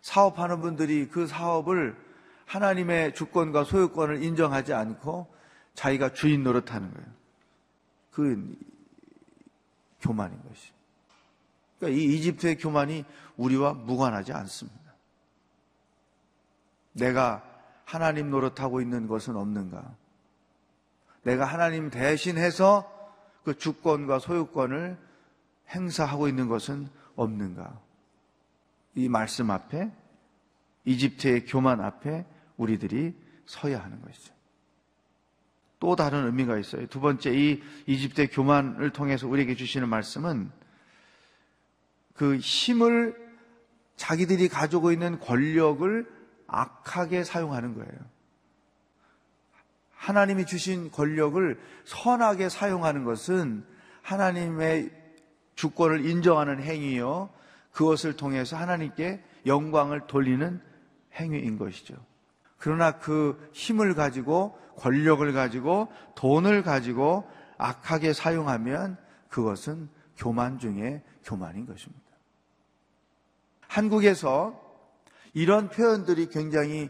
사업하는 0.00 0.60
분들이 0.60 1.08
그 1.08 1.26
사업을 1.26 1.96
하나님의 2.46 3.14
주권과 3.14 3.64
소유권을 3.64 4.22
인정하지 4.22 4.72
않고 4.72 5.26
자기가 5.74 6.14
주인 6.14 6.44
노릇하는 6.44 6.94
거예요. 6.94 7.08
그 8.12 8.56
교만인 10.00 10.40
것이. 10.42 10.70
그러니까 11.78 12.00
이 12.00 12.04
이집트의 12.14 12.56
교만이 12.56 13.04
우리와 13.36 13.74
무관하지 13.74 14.32
않습니다. 14.32 14.78
내가 16.92 17.44
하나님 17.84 18.30
노릇하고 18.30 18.80
있는 18.80 19.08
것은 19.08 19.36
없는가? 19.36 19.94
내가 21.22 21.44
하나님 21.44 21.90
대신해서 21.90 22.90
그 23.44 23.56
주권과 23.56 24.18
소유권을 24.20 25.07
행사하고 25.70 26.28
있는 26.28 26.48
것은 26.48 26.88
없는가? 27.16 27.80
이 28.94 29.08
말씀 29.08 29.50
앞에 29.50 29.90
이집트의 30.84 31.46
교만 31.46 31.80
앞에 31.80 32.24
우리들이 32.56 33.14
서야 33.46 33.82
하는 33.82 34.00
것이죠. 34.02 34.34
또 35.80 35.94
다른 35.94 36.26
의미가 36.26 36.58
있어요. 36.58 36.86
두 36.88 37.00
번째 37.00 37.32
이 37.32 37.62
이집트의 37.86 38.28
교만을 38.28 38.90
통해서 38.90 39.28
우리에게 39.28 39.54
주시는 39.54 39.88
말씀은 39.88 40.50
그 42.14 42.36
힘을 42.36 43.14
자기들이 43.96 44.48
가지고 44.48 44.90
있는 44.90 45.20
권력을 45.20 46.06
악하게 46.48 47.24
사용하는 47.24 47.74
거예요. 47.74 48.18
하나님이 49.94 50.46
주신 50.46 50.90
권력을 50.90 51.60
선하게 51.84 52.48
사용하는 52.48 53.04
것은 53.04 53.64
하나님의 54.02 54.90
주권을 55.58 56.06
인정하는 56.06 56.62
행위요. 56.62 57.30
그것을 57.72 58.12
통해서 58.12 58.56
하나님께 58.56 59.20
영광을 59.44 60.06
돌리는 60.06 60.60
행위인 61.14 61.58
것이죠. 61.58 61.96
그러나 62.58 63.00
그 63.00 63.50
힘을 63.52 63.94
가지고 63.94 64.56
권력을 64.76 65.32
가지고 65.32 65.88
돈을 66.14 66.62
가지고 66.62 67.28
악하게 67.56 68.12
사용하면 68.12 68.98
그것은 69.28 69.88
교만 70.16 70.60
중에 70.60 71.02
교만인 71.24 71.66
것입니다. 71.66 72.06
한국에서 73.66 74.60
이런 75.34 75.70
표현들이 75.70 76.28
굉장히 76.28 76.88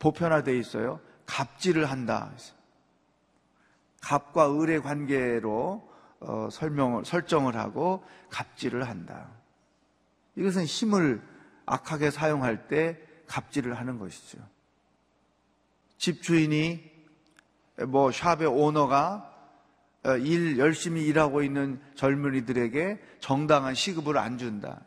보편화되어 0.00 0.54
있어요. 0.54 1.00
갑질을 1.24 1.86
한다. 1.86 2.30
갑과 4.02 4.60
을의 4.60 4.82
관계로 4.82 5.91
어, 6.24 6.48
설명을 6.50 7.04
설정을 7.04 7.56
하고 7.56 8.04
갑질을 8.30 8.88
한다. 8.88 9.28
이것은 10.36 10.64
힘을 10.64 11.22
악하게 11.66 12.10
사용할 12.10 12.68
때 12.68 12.98
갑질을 13.26 13.78
하는 13.78 13.98
것이죠. 13.98 14.38
집 15.98 16.22
주인이 16.22 16.82
뭐 17.88 18.10
샵의 18.10 18.46
오너가 18.46 19.28
어, 20.04 20.16
일 20.16 20.58
열심히 20.58 21.04
일하고 21.06 21.42
있는 21.42 21.80
젊은이들에게 21.94 23.00
정당한 23.20 23.74
시급을 23.74 24.18
안 24.18 24.38
준다. 24.38 24.80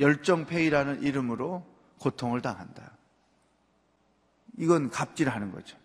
열정페이라는 0.00 1.02
이름으로 1.02 1.64
고통을 1.98 2.40
당한다. 2.42 2.92
이건 4.58 4.90
갑질하는 4.90 5.52
거죠. 5.52 5.76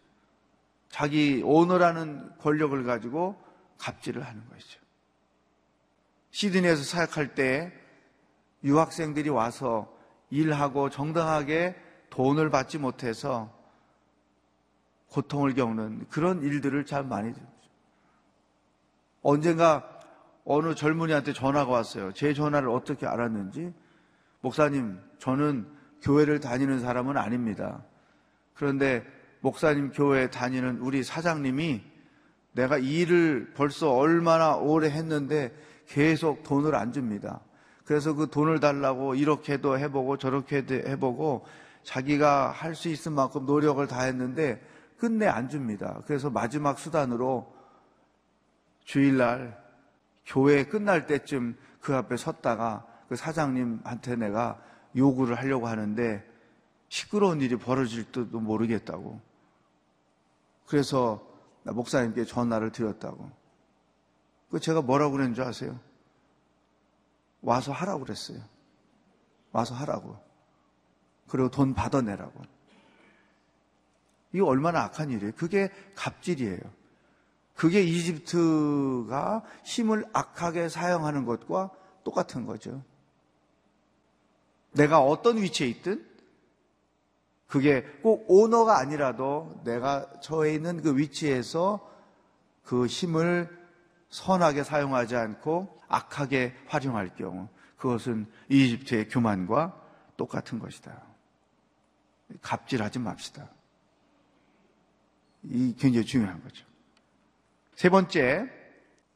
자기 0.89 1.41
오너라는 1.43 2.37
권력을 2.39 2.81
가지고 2.83 3.46
갑질을 3.77 4.25
하는 4.25 4.47
것이죠. 4.49 4.79
시드니에서 6.31 6.83
사역할 6.83 7.35
때 7.35 7.73
유학생들이 8.63 9.29
와서 9.29 9.93
일하고 10.29 10.89
정당하게 10.89 11.75
돈을 12.09 12.49
받지 12.49 12.77
못해서 12.77 13.55
고통을 15.09 15.53
겪는 15.53 16.07
그런 16.09 16.41
일들을 16.41 16.85
참 16.85 17.07
많이 17.07 17.33
들었죠. 17.33 17.51
언젠가 19.21 19.89
어느 20.45 20.75
젊은이한테 20.75 21.33
전화가 21.33 21.71
왔어요. 21.71 22.13
제 22.13 22.33
전화를 22.33 22.69
어떻게 22.69 23.05
알았는지 23.05 23.73
목사님, 24.41 24.99
저는 25.19 25.67
교회를 26.01 26.39
다니는 26.39 26.79
사람은 26.79 27.17
아닙니다. 27.17 27.83
그런데 28.53 29.05
목사님 29.41 29.91
교회 29.91 30.29
다니는 30.29 30.79
우리 30.79 31.03
사장님이 31.03 31.83
내가 32.57 32.79
이 32.79 33.01
일을 33.01 33.53
벌써 33.53 33.93
얼마나 33.93 34.55
오래 34.55 34.89
했는데 34.89 35.55
계속 35.87 36.41
돈을 36.41 36.73
안 36.73 36.91
줍니다. 36.91 37.39
그래서 37.85 38.13
그 38.13 38.31
돈을 38.31 38.59
달라고 38.59 39.13
이렇게도 39.13 39.77
해보고 39.77 40.17
저렇게도 40.17 40.73
해보고 40.73 41.45
자기가 41.83 42.49
할 42.49 42.73
수 42.73 42.89
있을 42.89 43.11
만큼 43.11 43.45
노력을 43.45 43.85
다 43.85 44.01
했는데 44.01 44.59
끝내 44.97 45.27
안 45.27 45.49
줍니다. 45.49 46.01
그래서 46.07 46.31
마지막 46.31 46.79
수단으로 46.79 47.53
주일날 48.85 49.63
교회 50.25 50.65
끝날 50.65 51.05
때쯤 51.05 51.55
그 51.79 51.95
앞에 51.95 52.17
섰다가 52.17 52.85
그 53.07 53.15
사장님한테 53.15 54.15
내가 54.15 54.59
요구를 54.95 55.35
하려고 55.37 55.67
하는데 55.67 56.27
시끄러운 56.89 57.39
일이 57.39 57.55
벌어질 57.55 58.11
줄도 58.11 58.39
모르겠다고. 58.39 59.21
그래서 60.65 61.26
목사님께 61.73 62.25
전화를 62.25 62.71
드렸다고. 62.71 63.29
그 64.49 64.59
제가 64.59 64.81
뭐라고 64.81 65.13
그랬는 65.13 65.33
줄 65.33 65.43
아세요? 65.43 65.79
와서 67.41 67.71
하라고 67.71 68.03
그랬어요. 68.03 68.39
와서 69.51 69.75
하라고. 69.75 70.17
그리고 71.27 71.49
돈 71.49 71.73
받아내라고. 71.73 72.41
이거 74.33 74.45
얼마나 74.45 74.83
악한 74.83 75.11
일이에요. 75.11 75.33
그게 75.35 75.69
갑질이에요. 75.95 76.59
그게 77.55 77.81
이집트가 77.81 79.43
힘을 79.63 80.05
악하게 80.13 80.69
사용하는 80.69 81.25
것과 81.25 81.71
똑같은 82.03 82.45
거죠. 82.45 82.83
내가 84.73 85.01
어떤 85.01 85.37
위치에 85.41 85.67
있든 85.67 86.06
그게 87.47 87.83
꼭 88.01 88.25
오너가 88.27 88.79
아니라도 88.79 89.61
내가 89.63 90.09
처해 90.21 90.53
있는 90.53 90.81
그 90.81 90.97
위치에서 90.97 91.89
그 92.63 92.85
힘을 92.85 93.49
선하게 94.09 94.63
사용하지 94.63 95.15
않고 95.15 95.81
악하게 95.87 96.55
활용할 96.67 97.15
경우 97.15 97.47
그것은 97.77 98.27
이집트의 98.49 99.07
교만과 99.09 99.81
똑같은 100.17 100.59
것이다. 100.59 101.01
갑질하지 102.41 102.99
맙시다. 102.99 103.49
이 105.43 105.75
굉장히 105.79 106.05
중요한 106.05 106.41
거죠. 106.43 106.65
세 107.75 107.89
번째, 107.89 108.51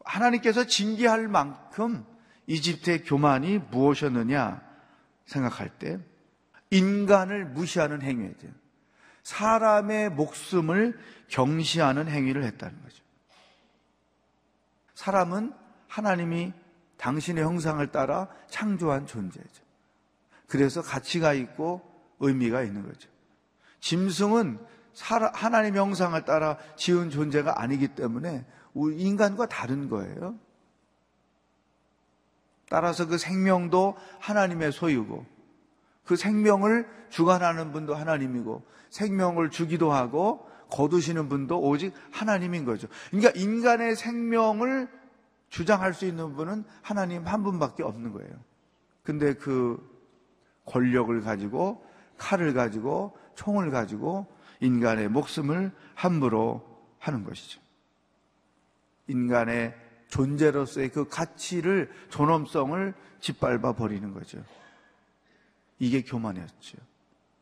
하나님께서 0.06 0.65
징계할 0.65 1.28
만큼 1.28 2.06
이집트의 2.48 3.04
교만이 3.04 3.58
무엇이었느냐 3.72 4.62
생각할 5.26 5.70
때 5.78 6.00
인간을 6.71 7.45
무시하는 7.45 8.01
행위죠. 8.01 8.47
사람의 9.23 10.10
목숨을 10.12 10.97
경시하는 11.27 12.07
행위를 12.07 12.43
했다는 12.43 12.81
거죠. 12.81 13.03
사람은 14.95 15.53
하나님이 15.88 16.53
당신의 16.97 17.43
형상을 17.43 17.86
따라 17.91 18.27
창조한 18.49 19.05
존재죠. 19.05 19.63
그래서 20.47 20.81
가치가 20.81 21.34
있고 21.34 21.81
의미가 22.19 22.63
있는 22.63 22.86
거죠. 22.86 23.10
짐승은 23.79 24.60
하나님 25.34 25.75
형상을 25.75 26.23
따라 26.25 26.57
지은 26.75 27.10
존재가 27.10 27.62
아니기 27.62 27.89
때문에 27.89 28.45
인간과 28.75 29.47
다른 29.47 29.89
거예요. 29.89 30.38
따라서 32.69 33.07
그 33.07 33.17
생명도 33.17 33.97
하나님의 34.19 34.71
소유고 34.71 35.25
그 36.12 36.17
생명을 36.17 36.86
주관하는 37.08 37.71
분도 37.71 37.95
하나님이고 37.95 38.65
생명을 38.89 39.50
주기도 39.50 39.93
하고 39.93 40.45
거두시는 40.69 41.30
분도 41.30 41.58
오직 41.62 41.93
하나님인 42.12 42.65
거죠. 42.65 42.89
그러니까 43.12 43.32
인간의 43.34 43.95
생명을 43.95 44.89
주장할 45.47 45.93
수 45.93 46.06
있는 46.06 46.36
분은 46.36 46.65
하나님 46.82 47.26
한 47.26 47.43
분밖에 47.43 47.84
없는 47.84 48.12
거예요. 48.12 48.30
근데 49.04 49.36
그 49.36 49.80
권력을 50.65 51.21
가지고 51.21 51.82
칼을 52.17 52.54
가지고 52.54 53.17
총을 53.36 53.71
가지고 53.71 54.28
인간의 54.60 55.08
목숨을 55.08 55.71
함부로 55.95 56.62
하는 57.00 57.24
것이죠. 57.24 57.62
인간의 59.08 59.74
존재로서의 60.10 60.89
그 60.89 61.08
가치를 61.08 61.89
존엄성을 62.10 62.93
짓밟아 63.21 63.76
버리는 63.76 64.13
거죠. 64.13 64.43
이게 65.82 66.04
교만이었죠. 66.04 66.78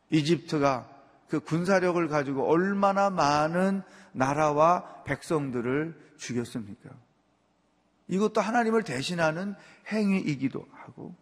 이집트가 0.08 0.88
그 1.28 1.40
군사력을 1.40 2.08
가지고 2.08 2.48
얼마나 2.48 3.10
많은 3.10 3.82
나라와 4.12 5.04
백성들을 5.04 6.14
죽였습니까? 6.16 6.88
이것도 8.08 8.40
하나님을 8.40 8.82
대신하는 8.82 9.54
행위이기도 9.86 10.66
하고 10.72 11.14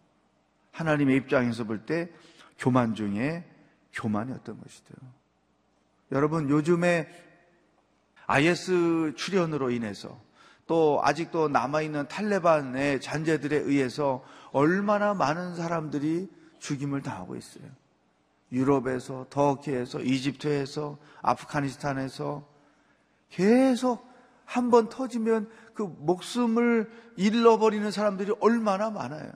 하나님의 0.71 1.17
입장에서 1.17 1.65
볼 1.65 1.85
때 1.85 2.09
교만 2.57 2.95
중에 2.95 3.43
교만이었던 3.91 4.61
것이죠. 4.61 4.93
여러분 6.13 6.49
요즘에 6.49 7.09
IS 8.27 9.13
출현으로 9.17 9.71
인해서 9.71 10.17
또 10.67 11.01
아직도 11.03 11.49
남아있는 11.49 12.07
탈레반의 12.07 13.01
잔재들에 13.01 13.57
의해서 13.57 14.23
얼마나 14.53 15.13
많은 15.13 15.55
사람들이 15.55 16.38
죽임을 16.59 17.01
당하고 17.01 17.35
있어요. 17.35 17.65
유럽에서, 18.51 19.27
터키에서, 19.29 20.01
이집트에서, 20.01 20.97
아프가니스탄에서 21.21 22.47
계속 23.29 24.09
한 24.45 24.71
번 24.71 24.89
터지면 24.89 25.47
그 25.75 25.83
목숨을 25.83 26.91
잃어버리는 27.17 27.89
사람들이 27.91 28.33
얼마나 28.39 28.89
많아요. 28.89 29.31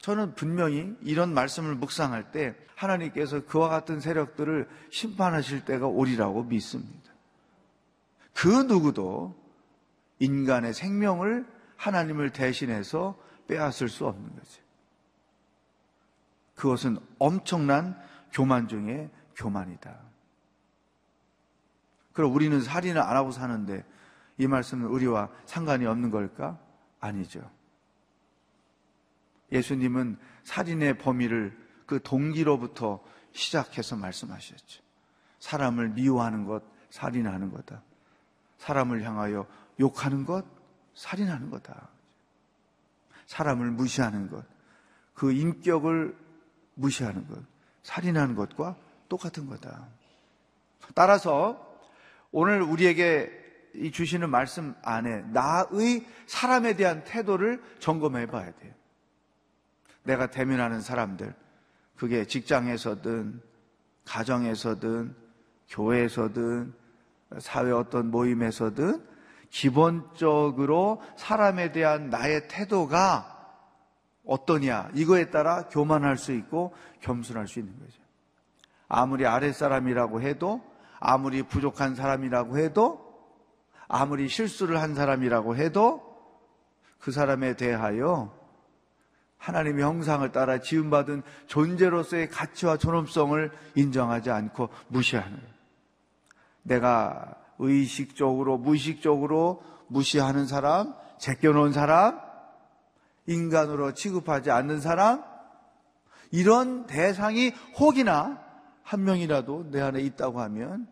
저는 0.00 0.34
분명히 0.34 0.96
이런 1.02 1.32
말씀을 1.32 1.76
묵상할 1.76 2.32
때 2.32 2.56
하나님께서 2.74 3.44
그와 3.44 3.68
같은 3.68 4.00
세력들을 4.00 4.68
심판하실 4.90 5.64
때가 5.64 5.86
오리라고 5.86 6.44
믿습니다. 6.44 7.12
그 8.34 8.48
누구도 8.48 9.34
인간의 10.18 10.74
생명을 10.74 11.46
하나님을 11.76 12.30
대신해서 12.30 13.16
빼앗을 13.46 13.88
수 13.88 14.06
없는 14.06 14.34
거죠. 14.34 14.67
그것은 16.58 16.98
엄청난 17.20 17.96
교만 18.32 18.66
중에 18.66 19.08
교만이다. 19.36 19.96
그럼 22.12 22.34
우리는 22.34 22.60
살인을 22.60 23.00
안 23.00 23.16
하고 23.16 23.30
사는데 23.30 23.84
이 24.38 24.48
말씀은 24.48 24.86
우리와 24.86 25.30
상관이 25.46 25.86
없는 25.86 26.10
걸까? 26.10 26.58
아니죠. 26.98 27.48
예수님은 29.52 30.18
살인의 30.42 30.98
범위를 30.98 31.56
그 31.86 32.02
동기로부터 32.02 33.02
시작해서 33.32 33.96
말씀하셨죠. 33.96 34.82
사람을 35.38 35.90
미워하는 35.90 36.44
것, 36.44 36.64
살인하는 36.90 37.52
거다. 37.52 37.82
사람을 38.58 39.04
향하여 39.04 39.46
욕하는 39.78 40.26
것, 40.26 40.44
살인하는 40.94 41.50
거다. 41.50 41.88
사람을 43.26 43.70
무시하는 43.70 44.28
것, 44.28 44.44
그 45.14 45.30
인격을 45.30 46.27
무시하는 46.78 47.26
것, 47.26 47.38
살인하는 47.82 48.34
것과 48.34 48.76
똑같은 49.08 49.46
거다. 49.46 49.88
따라서 50.94 51.66
오늘 52.30 52.62
우리에게 52.62 53.30
이 53.74 53.90
주시는 53.90 54.30
말씀 54.30 54.74
안에 54.82 55.22
나의 55.32 56.06
사람에 56.26 56.74
대한 56.74 57.04
태도를 57.04 57.62
점검해 57.80 58.26
봐야 58.26 58.50
돼요. 58.52 58.72
내가 60.04 60.30
대면하는 60.30 60.80
사람들, 60.80 61.34
그게 61.96 62.24
직장에서든, 62.24 63.42
가정에서든, 64.04 65.14
교회에서든, 65.68 66.74
사회 67.40 67.70
어떤 67.72 68.10
모임에서든, 68.10 69.06
기본적으로 69.50 71.02
사람에 71.16 71.72
대한 71.72 72.08
나의 72.08 72.48
태도가 72.48 73.37
어떠냐, 74.28 74.90
이거에 74.94 75.30
따라 75.30 75.68
교만할 75.68 76.18
수 76.18 76.32
있고 76.32 76.74
겸손할 77.00 77.48
수 77.48 77.58
있는 77.58 77.76
거죠. 77.78 77.98
아무리 78.86 79.26
아랫사람이라고 79.26 80.20
해도, 80.20 80.62
아무리 81.00 81.42
부족한 81.42 81.94
사람이라고 81.94 82.58
해도, 82.58 83.08
아무리 83.88 84.28
실수를 84.28 84.80
한 84.80 84.94
사람이라고 84.94 85.56
해도, 85.56 86.02
그 87.00 87.10
사람에 87.10 87.56
대하여 87.56 88.36
하나님의 89.38 89.82
형상을 89.82 90.30
따라 90.30 90.60
지음받은 90.60 91.22
존재로서의 91.46 92.28
가치와 92.28 92.76
존엄성을 92.76 93.50
인정하지 93.76 94.30
않고 94.30 94.68
무시하는 94.88 95.36
거예요. 95.36 95.54
내가 96.64 97.34
의식적으로, 97.58 98.58
무의식적으로 98.58 99.62
무시하는 99.86 100.46
사람, 100.46 100.92
제껴놓은 101.18 101.72
사람, 101.72 102.27
인간으로 103.28 103.92
취급하지 103.92 104.50
않는 104.50 104.80
사람, 104.80 105.22
이런 106.30 106.86
대상이 106.86 107.50
혹이나 107.78 108.42
한 108.82 109.04
명이라도 109.04 109.70
내 109.70 109.80
안에 109.82 110.00
있다고 110.00 110.40
하면 110.40 110.88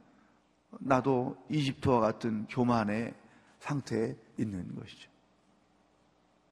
나도 0.79 1.42
이집트와 1.49 2.01
같은 2.01 2.46
교만의 2.49 3.14
상태에 3.59 4.14
있는 4.37 4.75
것이죠. 4.75 5.11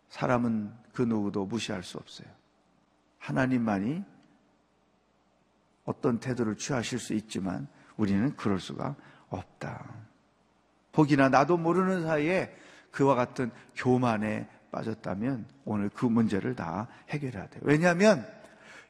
사람은 0.09 0.73
그 0.95 1.03
누구도 1.03 1.45
무시할 1.45 1.83
수 1.83 1.99
없어요. 1.99 2.29
하나님만이 3.19 4.03
어떤 5.85 6.19
태도를 6.19 6.57
취하실 6.57 6.99
수 6.99 7.13
있지만 7.13 7.69
우리는 7.99 8.35
그럴 8.37 8.59
수가 8.59 8.97
없다. 9.29 9.85
혹이나 10.97 11.29
나도 11.29 11.59
모르는 11.59 12.05
사이에 12.05 12.57
그와 12.91 13.15
같은 13.17 13.51
교만에 13.75 14.49
빠졌다면 14.75 15.47
오늘 15.65 15.89
그 15.89 16.05
문제를 16.05 16.57
다 16.57 16.89
해결해야 17.11 17.47
돼요. 17.47 17.63
왜냐하면 17.65 18.27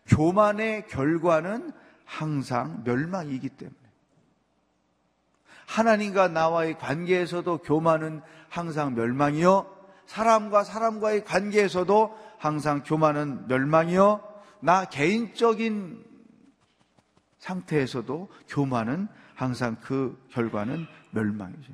교만의 0.07 0.89
결과는 0.89 1.73
항상 2.07 2.83
멸망이기 2.85 3.51
때문에. 3.51 3.77
하나님과 5.67 6.29
나와의 6.29 6.79
관계에서도 6.79 7.59
교만은 7.59 8.23
항상 8.49 8.95
멸망이요. 8.95 9.71
사람과 10.07 10.65
사람과의 10.65 11.25
관계에서도 11.25 12.19
항상 12.39 12.83
교만은 12.83 13.49
멸망이요. 13.49 14.21
나 14.61 14.85
개인적인 14.85 16.05
상태에서도 17.39 18.29
교만은 18.49 19.09
항상 19.35 19.77
그 19.83 20.19
결과는 20.31 20.87
멸망이죠. 21.11 21.73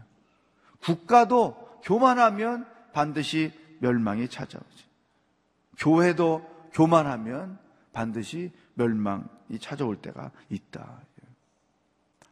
국가도 0.82 1.80
교만하면 1.82 2.66
반드시 2.92 3.59
멸망이 3.80 4.28
찾아오죠. 4.28 4.88
교회도 5.78 6.70
교만하면 6.72 7.58
반드시 7.92 8.52
멸망이 8.74 9.58
찾아올 9.60 9.96
때가 9.96 10.30
있다. 10.48 11.00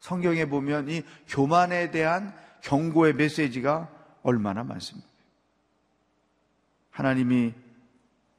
성경에 0.00 0.46
보면 0.46 0.88
이 0.88 1.02
교만에 1.26 1.90
대한 1.90 2.32
경고의 2.62 3.14
메시지가 3.14 3.90
얼마나 4.22 4.62
많습니까? 4.62 5.08
하나님이 6.90 7.54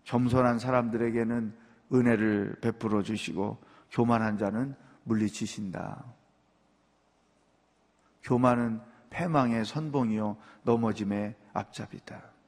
겸손한 0.06 0.60
사람들에게는 0.60 1.54
은혜를 1.94 2.58
베풀어 2.62 3.04
주시고 3.04 3.58
교만한 3.92 4.38
자는 4.38 4.76
물리치신다. 5.04 6.04
교만은 8.24 8.82
패망의 9.10 9.66
선봉이요 9.66 10.38
넘어짐의 10.64 11.36
앞잡이다. 11.54 12.39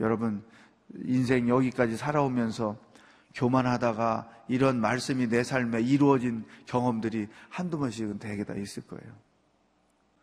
여러분 0.00 0.44
인생 1.04 1.48
여기까지 1.48 1.96
살아오면서 1.96 2.76
교만하다가 3.34 4.28
이런 4.48 4.80
말씀이 4.80 5.28
내 5.28 5.42
삶에 5.42 5.82
이루어진 5.82 6.44
경험들이 6.66 7.28
한두 7.48 7.78
번씩은 7.78 8.18
대개 8.18 8.44
다 8.44 8.54
있을 8.54 8.86
거예요. 8.86 9.12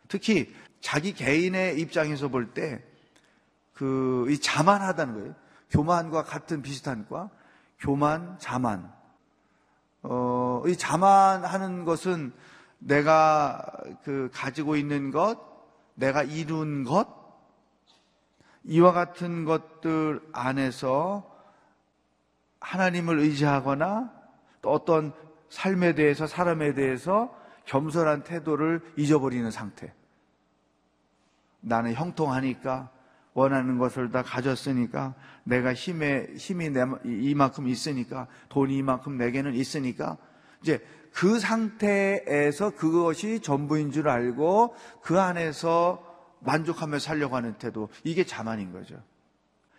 특히 0.08 0.52
자기 0.80 1.12
개인의 1.12 1.80
입장에서 1.80 2.28
볼 2.28 2.52
때 2.54 2.82
그 3.74 4.26
이 4.30 4.38
자만하다는 4.38 5.14
거예요. 5.14 5.34
교만과 5.70 6.22
같은 6.24 6.62
비슷한 6.62 7.06
과 7.08 7.30
교만, 7.80 8.38
자만. 8.38 8.92
어, 10.02 10.62
이 10.66 10.76
자만하는 10.76 11.84
것은 11.84 12.32
내가 12.78 13.64
그 14.04 14.30
가지고 14.32 14.76
있는 14.76 15.10
것, 15.10 15.38
내가 15.94 16.22
이룬 16.22 16.84
것, 16.84 17.23
이와 18.64 18.92
같은 18.92 19.44
것들 19.44 20.20
안에서 20.32 21.30
하나님을 22.60 23.18
의지하거나 23.20 24.12
또 24.62 24.70
어떤 24.70 25.12
삶에 25.50 25.94
대해서 25.94 26.26
사람에 26.26 26.74
대해서 26.74 27.34
겸손한 27.66 28.24
태도를 28.24 28.80
잊어버리는 28.96 29.50
상태. 29.50 29.92
나는 31.60 31.94
형통하니까 31.94 32.90
원하는 33.34 33.78
것을 33.78 34.10
다 34.10 34.22
가졌으니까 34.22 35.14
내가 35.44 35.74
힘에 35.74 36.28
힘이 36.36 36.70
내, 36.70 36.84
이만큼 37.04 37.68
있으니까 37.68 38.28
돈이 38.48 38.76
이만큼 38.76 39.18
내게는 39.18 39.54
있으니까 39.54 40.16
이제 40.62 40.84
그 41.12 41.38
상태에서 41.38 42.70
그것이 42.70 43.40
전부인 43.40 43.92
줄 43.92 44.08
알고 44.08 44.74
그 45.02 45.20
안에서 45.20 46.13
만족하며 46.44 46.98
살려고 46.98 47.36
하는 47.36 47.54
태도 47.54 47.88
이게 48.04 48.24
자만인 48.24 48.72
거죠. 48.72 49.02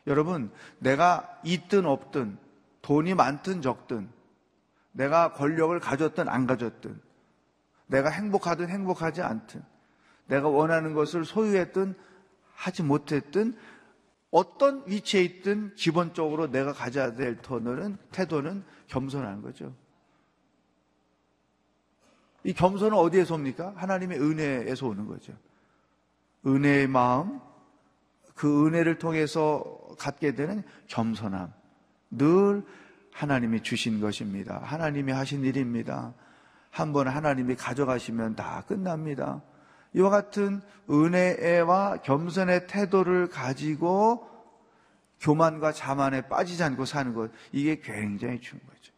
여러분 0.07 0.51
내가 0.79 1.39
있든 1.43 1.85
없든 1.85 2.37
돈이 2.81 3.15
많든 3.15 3.61
적든 3.61 4.09
내가 4.91 5.33
권력을 5.33 5.77
가졌든 5.79 6.29
안 6.29 6.45
가졌든 6.47 6.99
내가 7.87 8.09
행복하든 8.09 8.69
행복하지 8.69 9.21
않든 9.21 9.63
내가 10.27 10.47
원하는 10.47 10.93
것을 10.93 11.25
소유했든 11.25 11.95
하지 12.53 12.83
못했든 12.83 13.55
어떤 14.31 14.83
위치에 14.87 15.21
있든 15.23 15.75
기본적으로 15.75 16.51
내가 16.51 16.73
가져야 16.73 17.15
될 17.15 17.41
터는 17.41 17.97
태도는 18.11 18.63
겸손한 18.87 19.41
거죠. 19.41 19.73
이 22.43 22.53
겸손은 22.53 22.97
어디에서 22.97 23.35
옵니까? 23.35 23.73
하나님의 23.75 24.19
은혜에서 24.19 24.87
오는 24.87 25.07
거죠. 25.07 25.33
은혜의 26.45 26.87
마음, 26.87 27.39
그 28.35 28.67
은혜를 28.67 28.99
통해서 28.99 29.63
갖게 29.97 30.35
되는 30.35 30.63
겸손함. 30.87 31.51
늘 32.11 32.63
하나님이 33.11 33.63
주신 33.63 34.01
것입니다. 34.01 34.59
하나님이 34.63 35.11
하신 35.11 35.43
일입니다. 35.45 36.13
한번 36.69 37.07
하나님이 37.07 37.55
가져가시면 37.55 38.35
다 38.35 38.63
끝납니다. 38.67 39.41
이와 39.93 40.09
같은 40.09 40.61
은혜와 40.89 41.97
겸손의 42.03 42.67
태도를 42.67 43.29
가지고 43.29 44.29
교만과 45.21 45.71
자만에 45.71 46.27
빠지지 46.27 46.61
않고 46.63 46.83
사는 46.83 47.13
것, 47.13 47.31
이게 47.53 47.79
굉장히 47.79 48.41
중요한 48.41 48.67
거죠. 48.67 48.91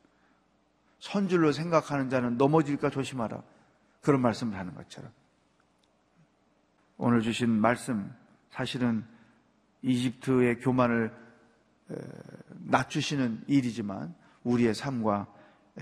선줄로 1.00 1.52
생각하는 1.52 2.10
자는 2.10 2.38
넘어질까 2.38 2.90
조심하라. 2.90 3.44
그런 4.02 4.22
말씀을 4.22 4.58
하는 4.58 4.74
것처럼. 4.74 5.12
오늘 6.98 7.22
주신 7.22 7.50
말씀, 7.50 8.12
사실은 8.50 9.06
이집트의 9.84 10.60
교만을 10.60 11.14
낮추시는 12.66 13.44
일이지만 13.48 14.16
우리의 14.44 14.74
삶과 14.74 15.28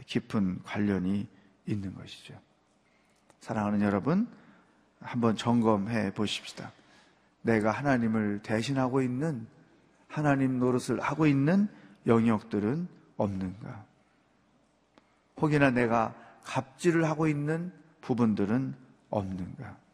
깊은 0.05 0.63
관련이 0.63 1.27
있는 1.67 1.95
것이죠. 1.95 2.37
사랑하는 3.39 3.81
여러분, 3.81 4.27
한번 4.99 5.35
점검해 5.37 6.13
보십시다. 6.13 6.71
내가 7.43 7.71
하나님을 7.71 8.41
대신하고 8.43 9.01
있는 9.01 9.47
하나님 10.07 10.59
노릇을 10.59 10.99
하고 10.99 11.27
있는 11.27 11.69
영역들은 12.07 12.87
없는가? 13.17 13.85
혹이나 15.37 15.69
내가 15.69 16.13
갑질을 16.43 17.05
하고 17.05 17.27
있는 17.27 17.71
부분들은 18.01 18.75
없는가? 19.09 19.84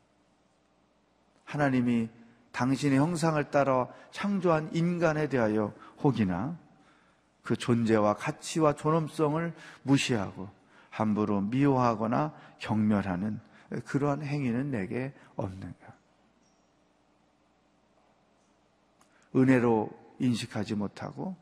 하나님이 1.52 2.10
당신의 2.54 2.98
형상을 2.98 3.44
따라 3.52 3.90
창조한 4.12 4.70
인간에 4.74 5.28
대하여 5.28 5.74
혹이나 6.02 6.58
그 7.44 7.58
존재와 7.58 8.16
가치와 8.16 8.76
존엄성을 8.76 9.54
무시하고 9.84 10.50
함부로 10.90 11.42
미워하거나 11.42 12.34
경멸하는 12.60 13.42
그러한 13.86 14.24
행위는 14.24 14.72
내게 14.72 15.14
없는가? 15.36 15.94
은혜로 19.36 19.90
인식하지 20.20 20.76
못하고 20.76 21.36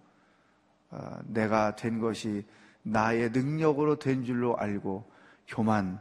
어, 0.89 1.19
내가 1.25 1.75
된 1.75 1.99
것이 1.99 2.45
나의 2.81 3.29
능력으로 3.29 3.99
된 3.99 4.25
줄로 4.25 4.57
알고 4.57 5.07
교만한 5.47 5.99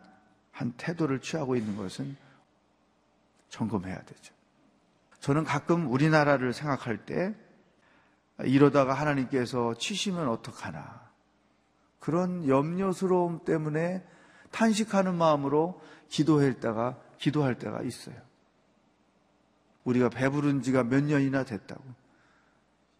태도를 0.79 1.21
취하고 1.21 1.57
있는 1.57 1.77
것은 1.77 2.17
점검해야 3.49 4.03
되죠. 4.03 4.35
저는 5.21 5.45
가끔 5.45 5.91
우리나라를 5.91 6.53
생각할 6.53 7.05
때 7.05 7.35
이러다가 8.45 8.95
하나님께서 8.95 9.75
치시면 9.75 10.29
어떡하나. 10.29 11.09
그런 11.99 12.47
염려스러움 12.47 13.45
때문에 13.45 14.07
탄식하는 14.53 15.15
마음으로 15.17 15.81
기도할 16.09 16.61
때가, 16.61 16.97
기도할 17.19 17.59
때가 17.59 17.83
있어요. 17.83 18.17
우리가 19.85 20.09
배부른 20.09 20.63
지가 20.63 20.85
몇 20.85 21.03
년이나 21.03 21.45
됐다고. 21.45 21.83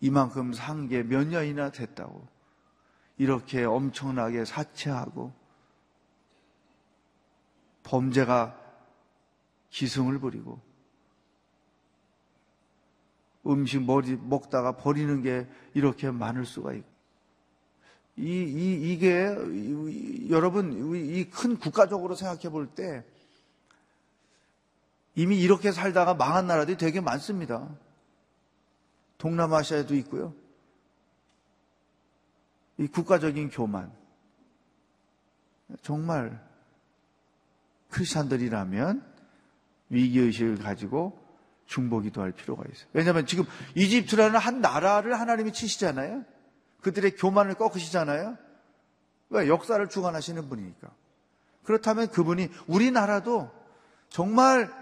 이만큼 0.01 0.53
산 0.53 0.89
게 0.89 1.03
몇 1.03 1.27
년이나 1.27 1.71
됐다고. 1.71 2.27
이렇게 3.17 3.65
엄청나게 3.65 4.45
사채하고 4.45 5.33
범죄가 7.83 8.57
기승을 9.71 10.19
부리고 10.19 10.61
음식 13.47 13.83
머리 13.83 14.17
먹다가 14.17 14.77
버리는 14.77 15.23
게 15.23 15.47
이렇게 15.75 16.11
많을 16.11 16.45
수가 16.45 16.73
있고 16.75 16.89
이, 18.17 18.23
이, 18.23 18.93
이게 18.93 19.35
이, 19.53 20.27
여러분 20.31 20.95
이 20.97 21.31
큰 21.31 21.57
국가적으로 21.59 22.15
생각해 22.15 22.49
볼 22.51 22.67
때 22.75 23.05
이미 25.15 25.41
이렇게 25.41 25.73
살다가 25.73 26.15
망한 26.15 26.47
나라들이 26.47 26.77
되게 26.77 27.01
많습니다. 27.01 27.69
동남아시아에도 29.19 29.97
있고요. 29.97 30.33
이 32.77 32.87
국가적인 32.87 33.51
교만. 33.51 33.93
정말 35.83 36.41
크리스찬들이라면 37.91 39.05
위기의식을 39.91 40.59
가지고 40.59 41.19
중보기도 41.67 42.23
할 42.23 42.33
필요가 42.33 42.65
있어요. 42.71 42.89
왜냐하면 42.93 43.27
지금 43.27 43.45
이집트라는 43.75 44.39
한 44.39 44.61
나라를 44.61 45.19
하나님이 45.19 45.53
치시잖아요. 45.53 46.25
그들의 46.81 47.17
교만을 47.17 47.55
꺾으시잖아요. 47.55 48.37
왜? 49.31 49.49
역사를 49.49 49.87
주관하시는 49.89 50.49
분이니까. 50.49 50.91
그렇다면 51.65 52.09
그분이 52.09 52.49
우리나라도 52.67 53.51
정말 54.09 54.73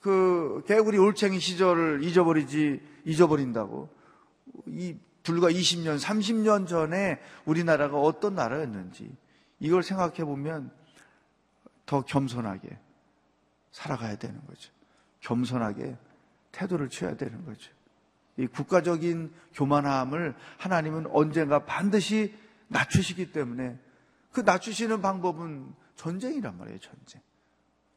그 0.00 0.64
개구리 0.66 0.98
올챙이 0.98 1.38
시절을 1.38 2.02
잊어버리지 2.02 2.80
잊어버린다고 3.04 3.88
이 4.66 4.96
불과 5.22 5.50
20년, 5.50 6.00
30년 6.00 6.66
전에 6.66 7.20
우리나라가 7.44 7.98
어떤 7.98 8.34
나라였는지 8.34 9.14
이걸 9.60 9.82
생각해 9.82 10.24
보면 10.24 10.72
더 11.86 12.02
겸손하게 12.02 12.78
살아가야 13.72 14.16
되는 14.16 14.40
거죠. 14.46 14.70
겸손하게 15.20 15.96
태도를 16.52 16.88
취해야 16.88 17.16
되는 17.16 17.44
거죠. 17.44 17.70
이 18.36 18.46
국가적인 18.46 19.32
교만함을 19.54 20.34
하나님은 20.58 21.06
언젠가 21.10 21.64
반드시 21.64 22.34
낮추시기 22.68 23.32
때문에 23.32 23.78
그 24.30 24.40
낮추시는 24.40 25.02
방법은 25.02 25.74
전쟁이란 25.96 26.56
말이에요, 26.56 26.78
전쟁. 26.78 27.20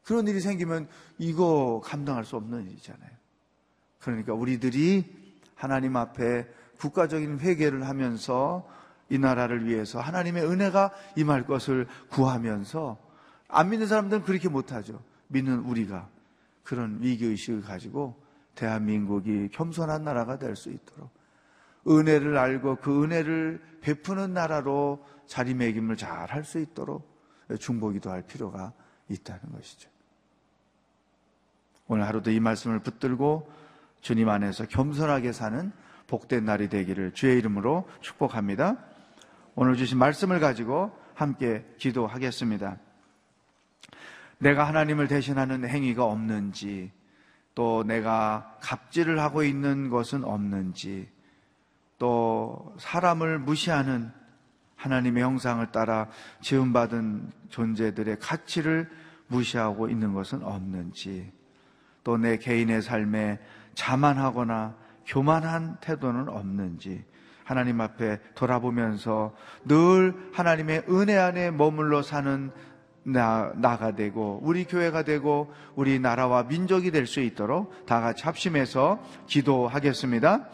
그런 0.04 0.28
일이 0.28 0.40
생기면 0.40 0.88
이거 1.18 1.80
감당할 1.84 2.24
수 2.24 2.36
없는 2.36 2.70
일이잖아요. 2.70 3.10
그러니까 3.98 4.34
우리들이 4.34 5.04
하나님 5.54 5.96
앞에 5.96 6.46
국가적인 6.78 7.40
회개를 7.40 7.88
하면서 7.88 8.68
이 9.08 9.18
나라를 9.18 9.66
위해서 9.66 10.00
하나님의 10.00 10.44
은혜가 10.44 10.92
임할 11.16 11.46
것을 11.46 11.86
구하면서 12.10 12.98
안 13.48 13.70
믿는 13.70 13.86
사람들은 13.86 14.24
그렇게 14.24 14.48
못하죠. 14.48 15.02
믿는 15.28 15.60
우리가 15.60 16.08
그런 16.62 16.98
위기의식을 17.00 17.62
가지고 17.62 18.20
대한민국이 18.54 19.48
겸손한 19.52 20.04
나라가 20.04 20.38
될 20.38 20.56
수 20.56 20.70
있도록 20.70 21.10
은혜를 21.88 22.36
알고 22.36 22.76
그 22.76 23.04
은혜를 23.04 23.62
베푸는 23.80 24.32
나라로 24.32 25.04
자리매김을 25.26 25.96
잘 25.96 26.28
할 26.30 26.44
수 26.44 26.58
있도록 26.58 27.08
중보기도 27.60 28.10
할 28.10 28.22
필요가 28.22 28.72
있다는 29.08 29.52
것이죠. 29.52 29.88
오늘 31.86 32.06
하루도 32.06 32.32
이 32.32 32.40
말씀을 32.40 32.80
붙들고 32.80 33.48
주님 34.00 34.28
안에서 34.28 34.66
겸손하게 34.66 35.32
사는 35.32 35.70
복된 36.08 36.44
날이 36.44 36.68
되기를 36.68 37.12
주의 37.12 37.38
이름으로 37.38 37.88
축복합니다. 38.00 38.76
오늘 39.54 39.76
주신 39.76 39.98
말씀을 39.98 40.40
가지고 40.40 40.96
함께 41.14 41.64
기도하겠습니다. 41.78 42.78
내가 44.38 44.66
하나님을 44.66 45.08
대신하는 45.08 45.66
행위가 45.66 46.04
없는지, 46.04 46.92
또 47.54 47.84
내가 47.84 48.58
갑질을 48.60 49.18
하고 49.18 49.42
있는 49.42 49.88
것은 49.88 50.24
없는지, 50.24 51.08
또 51.98 52.74
사람을 52.78 53.38
무시하는 53.38 54.12
하나님의 54.76 55.22
형상을 55.22 55.66
따라 55.72 56.08
지음받은 56.42 57.32
존재들의 57.48 58.18
가치를 58.18 58.90
무시하고 59.28 59.88
있는 59.88 60.12
것은 60.12 60.42
없는지, 60.42 61.32
또 62.04 62.18
내 62.18 62.36
개인의 62.36 62.82
삶에 62.82 63.40
자만하거나 63.74 64.76
교만한 65.06 65.78
태도는 65.80 66.28
없는지, 66.28 67.04
하나님 67.42 67.80
앞에 67.80 68.20
돌아보면서 68.34 69.34
늘 69.64 70.14
하나님의 70.32 70.84
은혜 70.88 71.16
안에 71.16 71.52
머물러 71.52 72.02
사는 72.02 72.50
나, 73.06 73.52
나가 73.54 73.92
되고 73.92 74.40
우리 74.42 74.64
교회가 74.64 75.02
되고 75.02 75.52
우리 75.76 76.00
나라와 76.00 76.42
민족이 76.42 76.90
될 76.90 77.06
수 77.06 77.20
있도록 77.20 77.86
다 77.86 78.00
같이 78.00 78.24
합심해서 78.24 78.98
기도하겠습니다. 79.28 80.48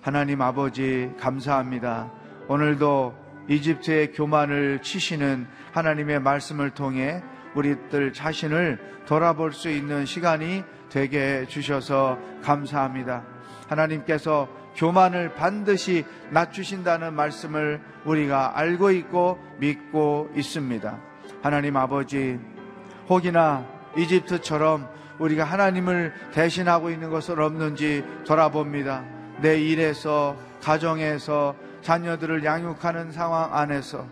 하나님 0.00 0.40
아버지 0.40 1.10
감사합니다. 1.20 2.10
오늘도 2.48 3.14
이집트의 3.48 4.12
교만을 4.12 4.80
치시는 4.80 5.46
하나님의 5.72 6.20
말씀을 6.20 6.70
통해 6.70 7.22
우리들 7.54 8.14
자신을 8.14 8.78
돌아볼 9.06 9.52
수 9.52 9.68
있는 9.68 10.06
시간이 10.06 10.64
되게 10.88 11.44
주셔서 11.46 12.18
감사합니다. 12.42 13.24
하나님께서 13.68 14.48
교만을 14.76 15.34
반드시 15.34 16.06
낮추신다는 16.30 17.12
말씀을 17.12 17.82
우리가 18.06 18.58
알고 18.58 18.92
있고 18.92 19.38
믿고 19.58 20.30
있습니다. 20.34 20.98
하나님 21.42 21.76
아버지, 21.76 22.38
혹이나 23.08 23.64
이집트처럼 23.96 24.88
우리가 25.18 25.44
하나님을 25.44 26.12
대신하고 26.32 26.90
있는 26.90 27.10
것은 27.10 27.38
없는지 27.38 28.04
돌아봅니다. 28.24 29.04
내 29.40 29.60
일에서, 29.60 30.36
가정에서, 30.62 31.54
자녀들을 31.82 32.44
양육하는 32.44 33.12
상황 33.12 33.54
안에서, 33.54 34.06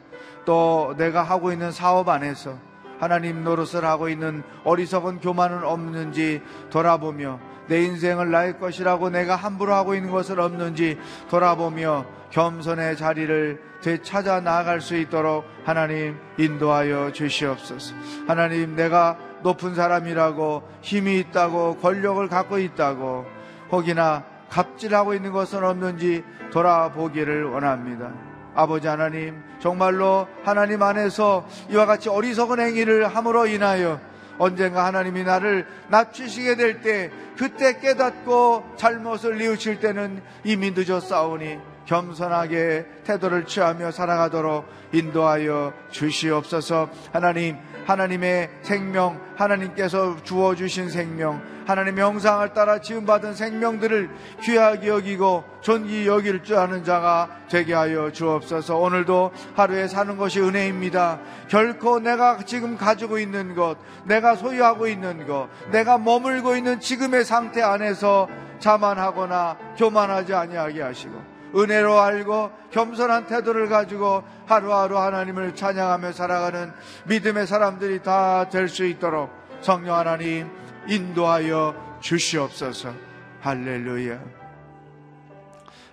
또 0.45 0.95
내가 0.97 1.23
하고 1.23 1.53
있는 1.53 1.73
사업 1.73 2.09
안에서, 2.09 2.57
하나님 2.99 3.45
노릇을 3.45 3.85
하고 3.85 4.09
있는 4.09 4.43
어리석은 4.65 5.21
교만은 5.21 5.65
없는지 5.65 6.43
돌아보며 6.71 7.41
내 7.69 7.83
인생을 7.83 8.31
나의 8.31 8.59
것이라고 8.59 9.11
내가 9.11 9.37
함부로 9.37 9.75
하고 9.75 9.95
있는 9.95 10.11
것은 10.11 10.39
없는지 10.39 10.99
돌아보며 11.29 12.07
겸손의 12.31 12.97
자리를 12.97 13.61
되찾아 13.83 14.41
나아갈 14.41 14.81
수 14.81 14.97
있도록 14.97 15.45
하나님 15.65 16.19
인도하여 16.39 17.13
주시옵소서. 17.13 17.95
하나님 18.27 18.75
내가 18.77 19.17
높은 19.43 19.75
사람이라고 19.75 20.63
힘이 20.81 21.19
있다고 21.21 21.77
권력을 21.77 22.27
갖고 22.29 22.59
있다고 22.59 23.27
혹이나 23.71 24.25
갑질하고 24.49 25.15
있는 25.15 25.33
것은 25.33 25.65
없는지 25.65 26.25
돌아보기를 26.53 27.45
원합니다. 27.45 28.26
아버지 28.57 28.89
하나님, 28.89 29.43
정말로 29.61 30.27
하나님 30.43 30.83
안에서 30.83 31.47
이와 31.71 31.85
같이 31.87 32.09
어리석은 32.09 32.59
행위를 32.59 33.07
함으로 33.07 33.47
인하여 33.47 34.01
언젠가 34.39 34.85
하나님이 34.87 35.25
나를 35.25 35.67
낮추시게 35.89 36.57
될 36.57 36.81
때 36.83 37.11
그때 37.37 37.79
깨닫고 37.79 38.65
잘못을 38.77 39.39
뉘우칠 39.39 39.81
때는 39.81 40.23
이미 40.43 40.73
늦었사오니 40.75 41.59
겸손하게 41.85 42.87
태도를 43.05 43.47
취하며 43.47 43.91
살아가도록 43.91 44.67
인도하여 44.93 45.73
주시옵소서. 45.91 46.89
하나님 47.13 47.57
하나님의 47.87 48.51
생명 48.63 49.21
하나님께서 49.37 50.17
주어주신 50.25 50.89
생명 50.89 51.41
하나님의 51.67 52.05
형상을 52.05 52.49
따라 52.53 52.81
지음받은 52.81 53.35
생명들을 53.35 54.11
귀하게 54.43 54.89
여기고 54.89 55.45
존귀 55.61 56.07
여길 56.07 56.43
줄 56.45 56.57
아는 56.57 56.85
자가 56.85 57.29
되게 57.51 57.75
하여 57.75 58.11
주옵소서. 58.13 58.79
오늘도 58.79 59.33
하루에 59.57 59.89
사는 59.89 60.17
것이 60.17 60.41
은혜입니다. 60.41 61.19
결코 61.49 61.99
내가 61.99 62.39
지금 62.47 62.77
가지고 62.77 63.19
있는 63.19 63.55
것 63.55 63.77
내가 64.05 64.37
소유하고 64.37 64.87
있는 64.87 65.27
것 65.27 65.49
내가 65.73 65.99
머물고 65.99 66.57
있는 66.57 66.81
지금의 66.81 67.25
상태 67.25 67.63
안에서 67.63 68.29
자만하거나 68.61 69.59
교만하지 69.77 70.35
아니하게 70.35 70.83
하시고 70.83 71.37
은혜로 71.55 71.99
알고 72.01 72.51
겸손한 72.71 73.27
태도를 73.27 73.69
가지고 73.69 74.23
하루하루 74.47 74.99
하나님을 74.99 75.55
찬양하며 75.55 76.13
살아가는 76.13 76.73
믿음의 77.07 77.47
사람들이 77.47 78.03
다 78.03 78.47
될 78.51 78.69
수 78.69 78.85
있도록 78.85 79.31
성령 79.61 79.97
하나님 79.97 80.49
인도하여 80.89 81.99
주시옵소서. 82.01 82.93
할렐루야. 83.41 84.21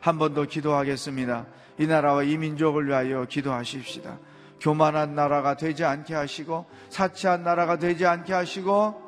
한 0.02 0.18
번 0.18 0.34
더 0.34 0.44
기도하겠습니다. 0.46 1.46
이 1.80 1.88
나라와 1.88 2.24
이 2.24 2.38
민족을 2.38 2.88
위하여 2.88 3.26
기도하십시다. 3.26 4.18
교만한 4.60 5.16
나라가 5.16 5.56
되지 5.56 5.84
않게 5.84 6.14
하시고 6.14 6.66
사치한 6.89 7.44
나라가 7.44 7.78
되지 7.78 8.06
않게 8.06 8.34
하시고 8.34 9.02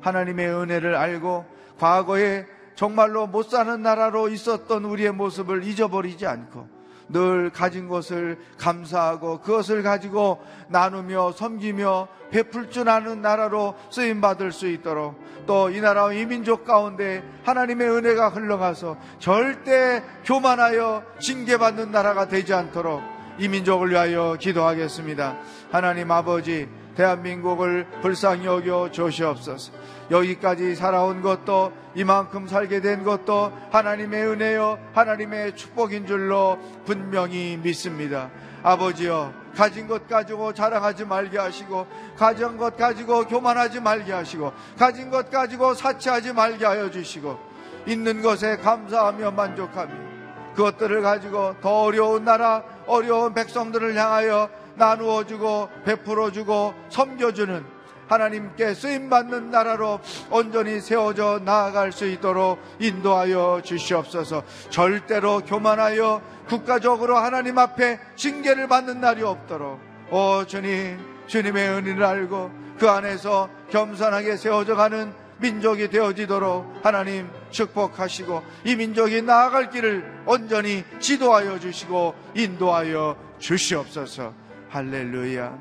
하나님의 0.00 0.48
은혜를 0.54 0.94
알고 0.96 1.46
과거에 1.78 2.46
정말로 2.74 3.26
못 3.26 3.50
사는 3.50 3.82
나라로 3.82 4.28
있었던 4.30 4.84
우리의 4.84 5.12
모습을 5.12 5.64
잊어버리지 5.64 6.26
않고 6.26 6.79
늘 7.12 7.50
가진 7.50 7.88
것을 7.88 8.38
감사하고 8.58 9.40
그것을 9.40 9.82
가지고 9.82 10.42
나누며 10.68 11.32
섬기며 11.32 12.08
베풀 12.30 12.70
줄 12.70 12.88
아는 12.88 13.20
나라로 13.22 13.74
쓰임 13.90 14.20
받을 14.20 14.52
수 14.52 14.68
있도록 14.68 15.30
또 15.46 15.70
이 15.70 15.80
나라와 15.80 16.12
이 16.12 16.26
민족 16.26 16.64
가운데 16.64 17.22
하나님의 17.44 17.90
은혜가 17.90 18.28
흘러가서 18.28 18.96
절대 19.18 20.02
교만하여 20.24 21.02
징계받는 21.20 21.90
나라가 21.90 22.28
되지 22.28 22.54
않도록 22.54 23.02
이 23.38 23.48
민족을 23.48 23.90
위하여 23.90 24.36
기도하겠습니다. 24.38 25.38
하나님 25.72 26.10
아버지 26.10 26.68
대한민국을 27.00 27.86
불쌍히 28.02 28.44
여겨 28.44 28.90
주시옵소서. 28.90 29.72
여기까지 30.10 30.74
살아온 30.74 31.22
것도 31.22 31.72
이만큼 31.94 32.46
살게 32.46 32.82
된 32.82 33.04
것도 33.04 33.52
하나님의 33.70 34.26
은혜요 34.26 34.78
하나님의 34.92 35.56
축복인 35.56 36.06
줄로 36.06 36.58
분명히 36.84 37.58
믿습니다. 37.62 38.30
아버지여 38.62 39.32
가진 39.56 39.88
것 39.88 40.06
가지고 40.06 40.52
자랑하지 40.52 41.06
말게 41.06 41.38
하시고 41.38 41.86
가진 42.18 42.58
것 42.58 42.76
가지고 42.76 43.24
교만하지 43.26 43.80
말게 43.80 44.12
하시고 44.12 44.52
가진 44.78 45.10
것 45.10 45.30
가지고 45.30 45.72
사치하지 45.72 46.34
말게 46.34 46.66
하여 46.66 46.90
주시고 46.90 47.38
있는 47.86 48.20
것에 48.20 48.58
감사하며 48.58 49.30
만족하며 49.30 50.10
그것들을 50.54 51.00
가지고 51.00 51.54
더 51.62 51.84
어려운 51.84 52.24
나라 52.24 52.62
어려운 52.86 53.32
백성들을 53.32 53.96
향하여 53.96 54.50
나누어 54.76 55.24
주고 55.24 55.68
베풀어 55.84 56.30
주고 56.30 56.74
섬겨주는 56.88 57.80
하나님께 58.08 58.74
쓰임받는 58.74 59.52
나라로 59.52 60.00
온전히 60.30 60.80
세워져 60.80 61.40
나아갈 61.44 61.92
수 61.92 62.06
있도록 62.06 62.58
인도하여 62.80 63.62
주시옵소서. 63.64 64.42
절대로 64.68 65.40
교만하여 65.40 66.20
국가적으로 66.48 67.16
하나님 67.16 67.56
앞에 67.58 68.00
징계를 68.16 68.66
받는 68.66 69.00
날이 69.00 69.22
없도록. 69.22 69.78
오 70.10 70.44
주님 70.44 70.98
주님의 71.28 71.68
은혜를 71.68 72.02
알고 72.02 72.50
그 72.80 72.90
안에서 72.90 73.48
겸손하게 73.70 74.36
세워져 74.36 74.74
가는 74.74 75.12
민족이 75.38 75.88
되어지도록 75.88 76.80
하나님 76.82 77.28
축복하시고 77.50 78.42
이 78.64 78.74
민족이 78.74 79.22
나아갈 79.22 79.70
길을 79.70 80.24
온전히 80.26 80.84
지도하여 80.98 81.60
주시고 81.60 82.14
인도하여 82.34 83.16
주시옵소서 83.38 84.34
할렐루야 84.70 85.58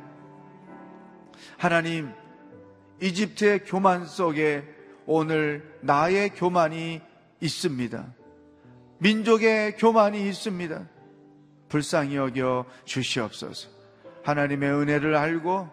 하나님 1.58 2.14
이집트의 3.02 3.66
교만 3.66 4.06
속에 4.06 4.64
오늘 5.08 5.78
나의 5.82 6.30
교만이 6.36 7.02
있습니다. 7.40 8.06
민족의 9.00 9.78
교만이 9.78 10.30
있습니다. 10.30 10.88
불쌍히 11.70 12.18
여겨 12.18 12.66
주시옵소서. 12.86 13.70
하나님의 14.24 14.72
은혜를 14.72 15.16
알고 15.16 15.70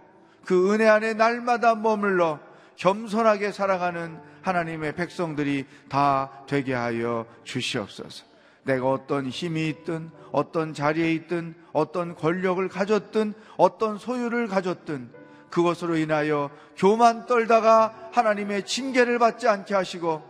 그 0.46 0.72
은혜 0.72 0.86
안에 0.86 1.12
날마다 1.12 1.74
머물러 1.74 2.40
겸손하게 2.76 3.52
살아가는 3.52 4.18
하나님의 4.40 4.94
백성들이 4.94 5.66
다 5.90 6.44
되게 6.46 6.72
하여 6.72 7.26
주시옵소서. 7.44 8.24
내가 8.66 8.90
어떤 8.90 9.28
힘이 9.28 9.68
있든 9.68 10.10
어떤 10.32 10.74
자리에 10.74 11.12
있든 11.14 11.54
어떤 11.72 12.14
권력을 12.14 12.68
가졌든 12.68 13.32
어떤 13.56 13.96
소유를 13.96 14.48
가졌든 14.48 15.10
그것으로 15.50 15.96
인하여 15.96 16.50
교만 16.76 17.26
떨다가 17.26 18.10
하나님의 18.12 18.66
징계를 18.66 19.18
받지 19.18 19.48
않게 19.48 19.74
하시고 19.74 20.22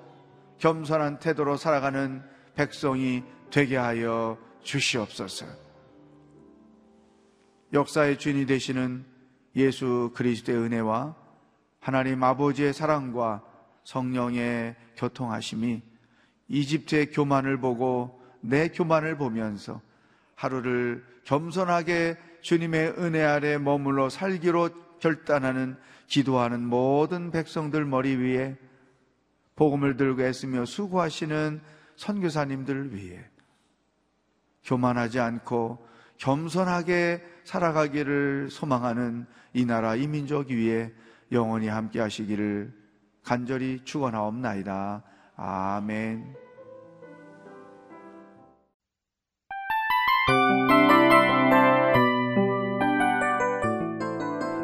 겸손한 0.58 1.18
태도로 1.18 1.56
살아가는 1.56 2.22
백성이 2.54 3.24
되게 3.50 3.76
하여 3.76 4.38
주시옵소서. 4.62 5.46
역사의 7.72 8.18
주인이 8.18 8.46
되시는 8.46 9.04
예수 9.56 10.12
그리스도의 10.14 10.58
은혜와 10.58 11.14
하나님 11.80 12.22
아버지의 12.22 12.72
사랑과 12.72 13.42
성령의 13.84 14.76
교통하심이 14.96 15.82
이집트의 16.48 17.10
교만을 17.10 17.58
보고 17.58 18.20
내 18.48 18.68
교만을 18.68 19.16
보면서 19.16 19.80
하루를 20.34 21.04
겸손하게 21.24 22.16
주님의 22.40 22.94
은혜 22.98 23.22
아래 23.22 23.58
머물러 23.58 24.08
살기로 24.08 24.70
결단하는 25.00 25.76
기도하는 26.06 26.64
모든 26.64 27.30
백성들 27.30 27.84
머리 27.84 28.14
위에 28.16 28.56
복음을 29.56 29.96
들고 29.96 30.22
애쓰며 30.22 30.64
수고하시는 30.64 31.60
선교사님들을 31.96 32.94
위해 32.94 33.24
교만하지 34.64 35.18
않고 35.20 35.86
겸손하게 36.18 37.24
살아가기를 37.44 38.48
소망하는 38.50 39.26
이 39.54 39.64
나라 39.64 39.96
이 39.96 40.06
민족 40.06 40.50
위에 40.50 40.92
영원히 41.32 41.68
함께 41.68 42.00
하시기를 42.00 42.72
간절히 43.22 43.80
축원하옵나이다. 43.84 45.02
아멘. 45.36 46.45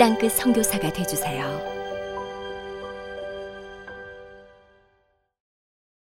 땅끝 0.00 0.32
성교사가 0.32 0.90
되주세요 0.94 1.69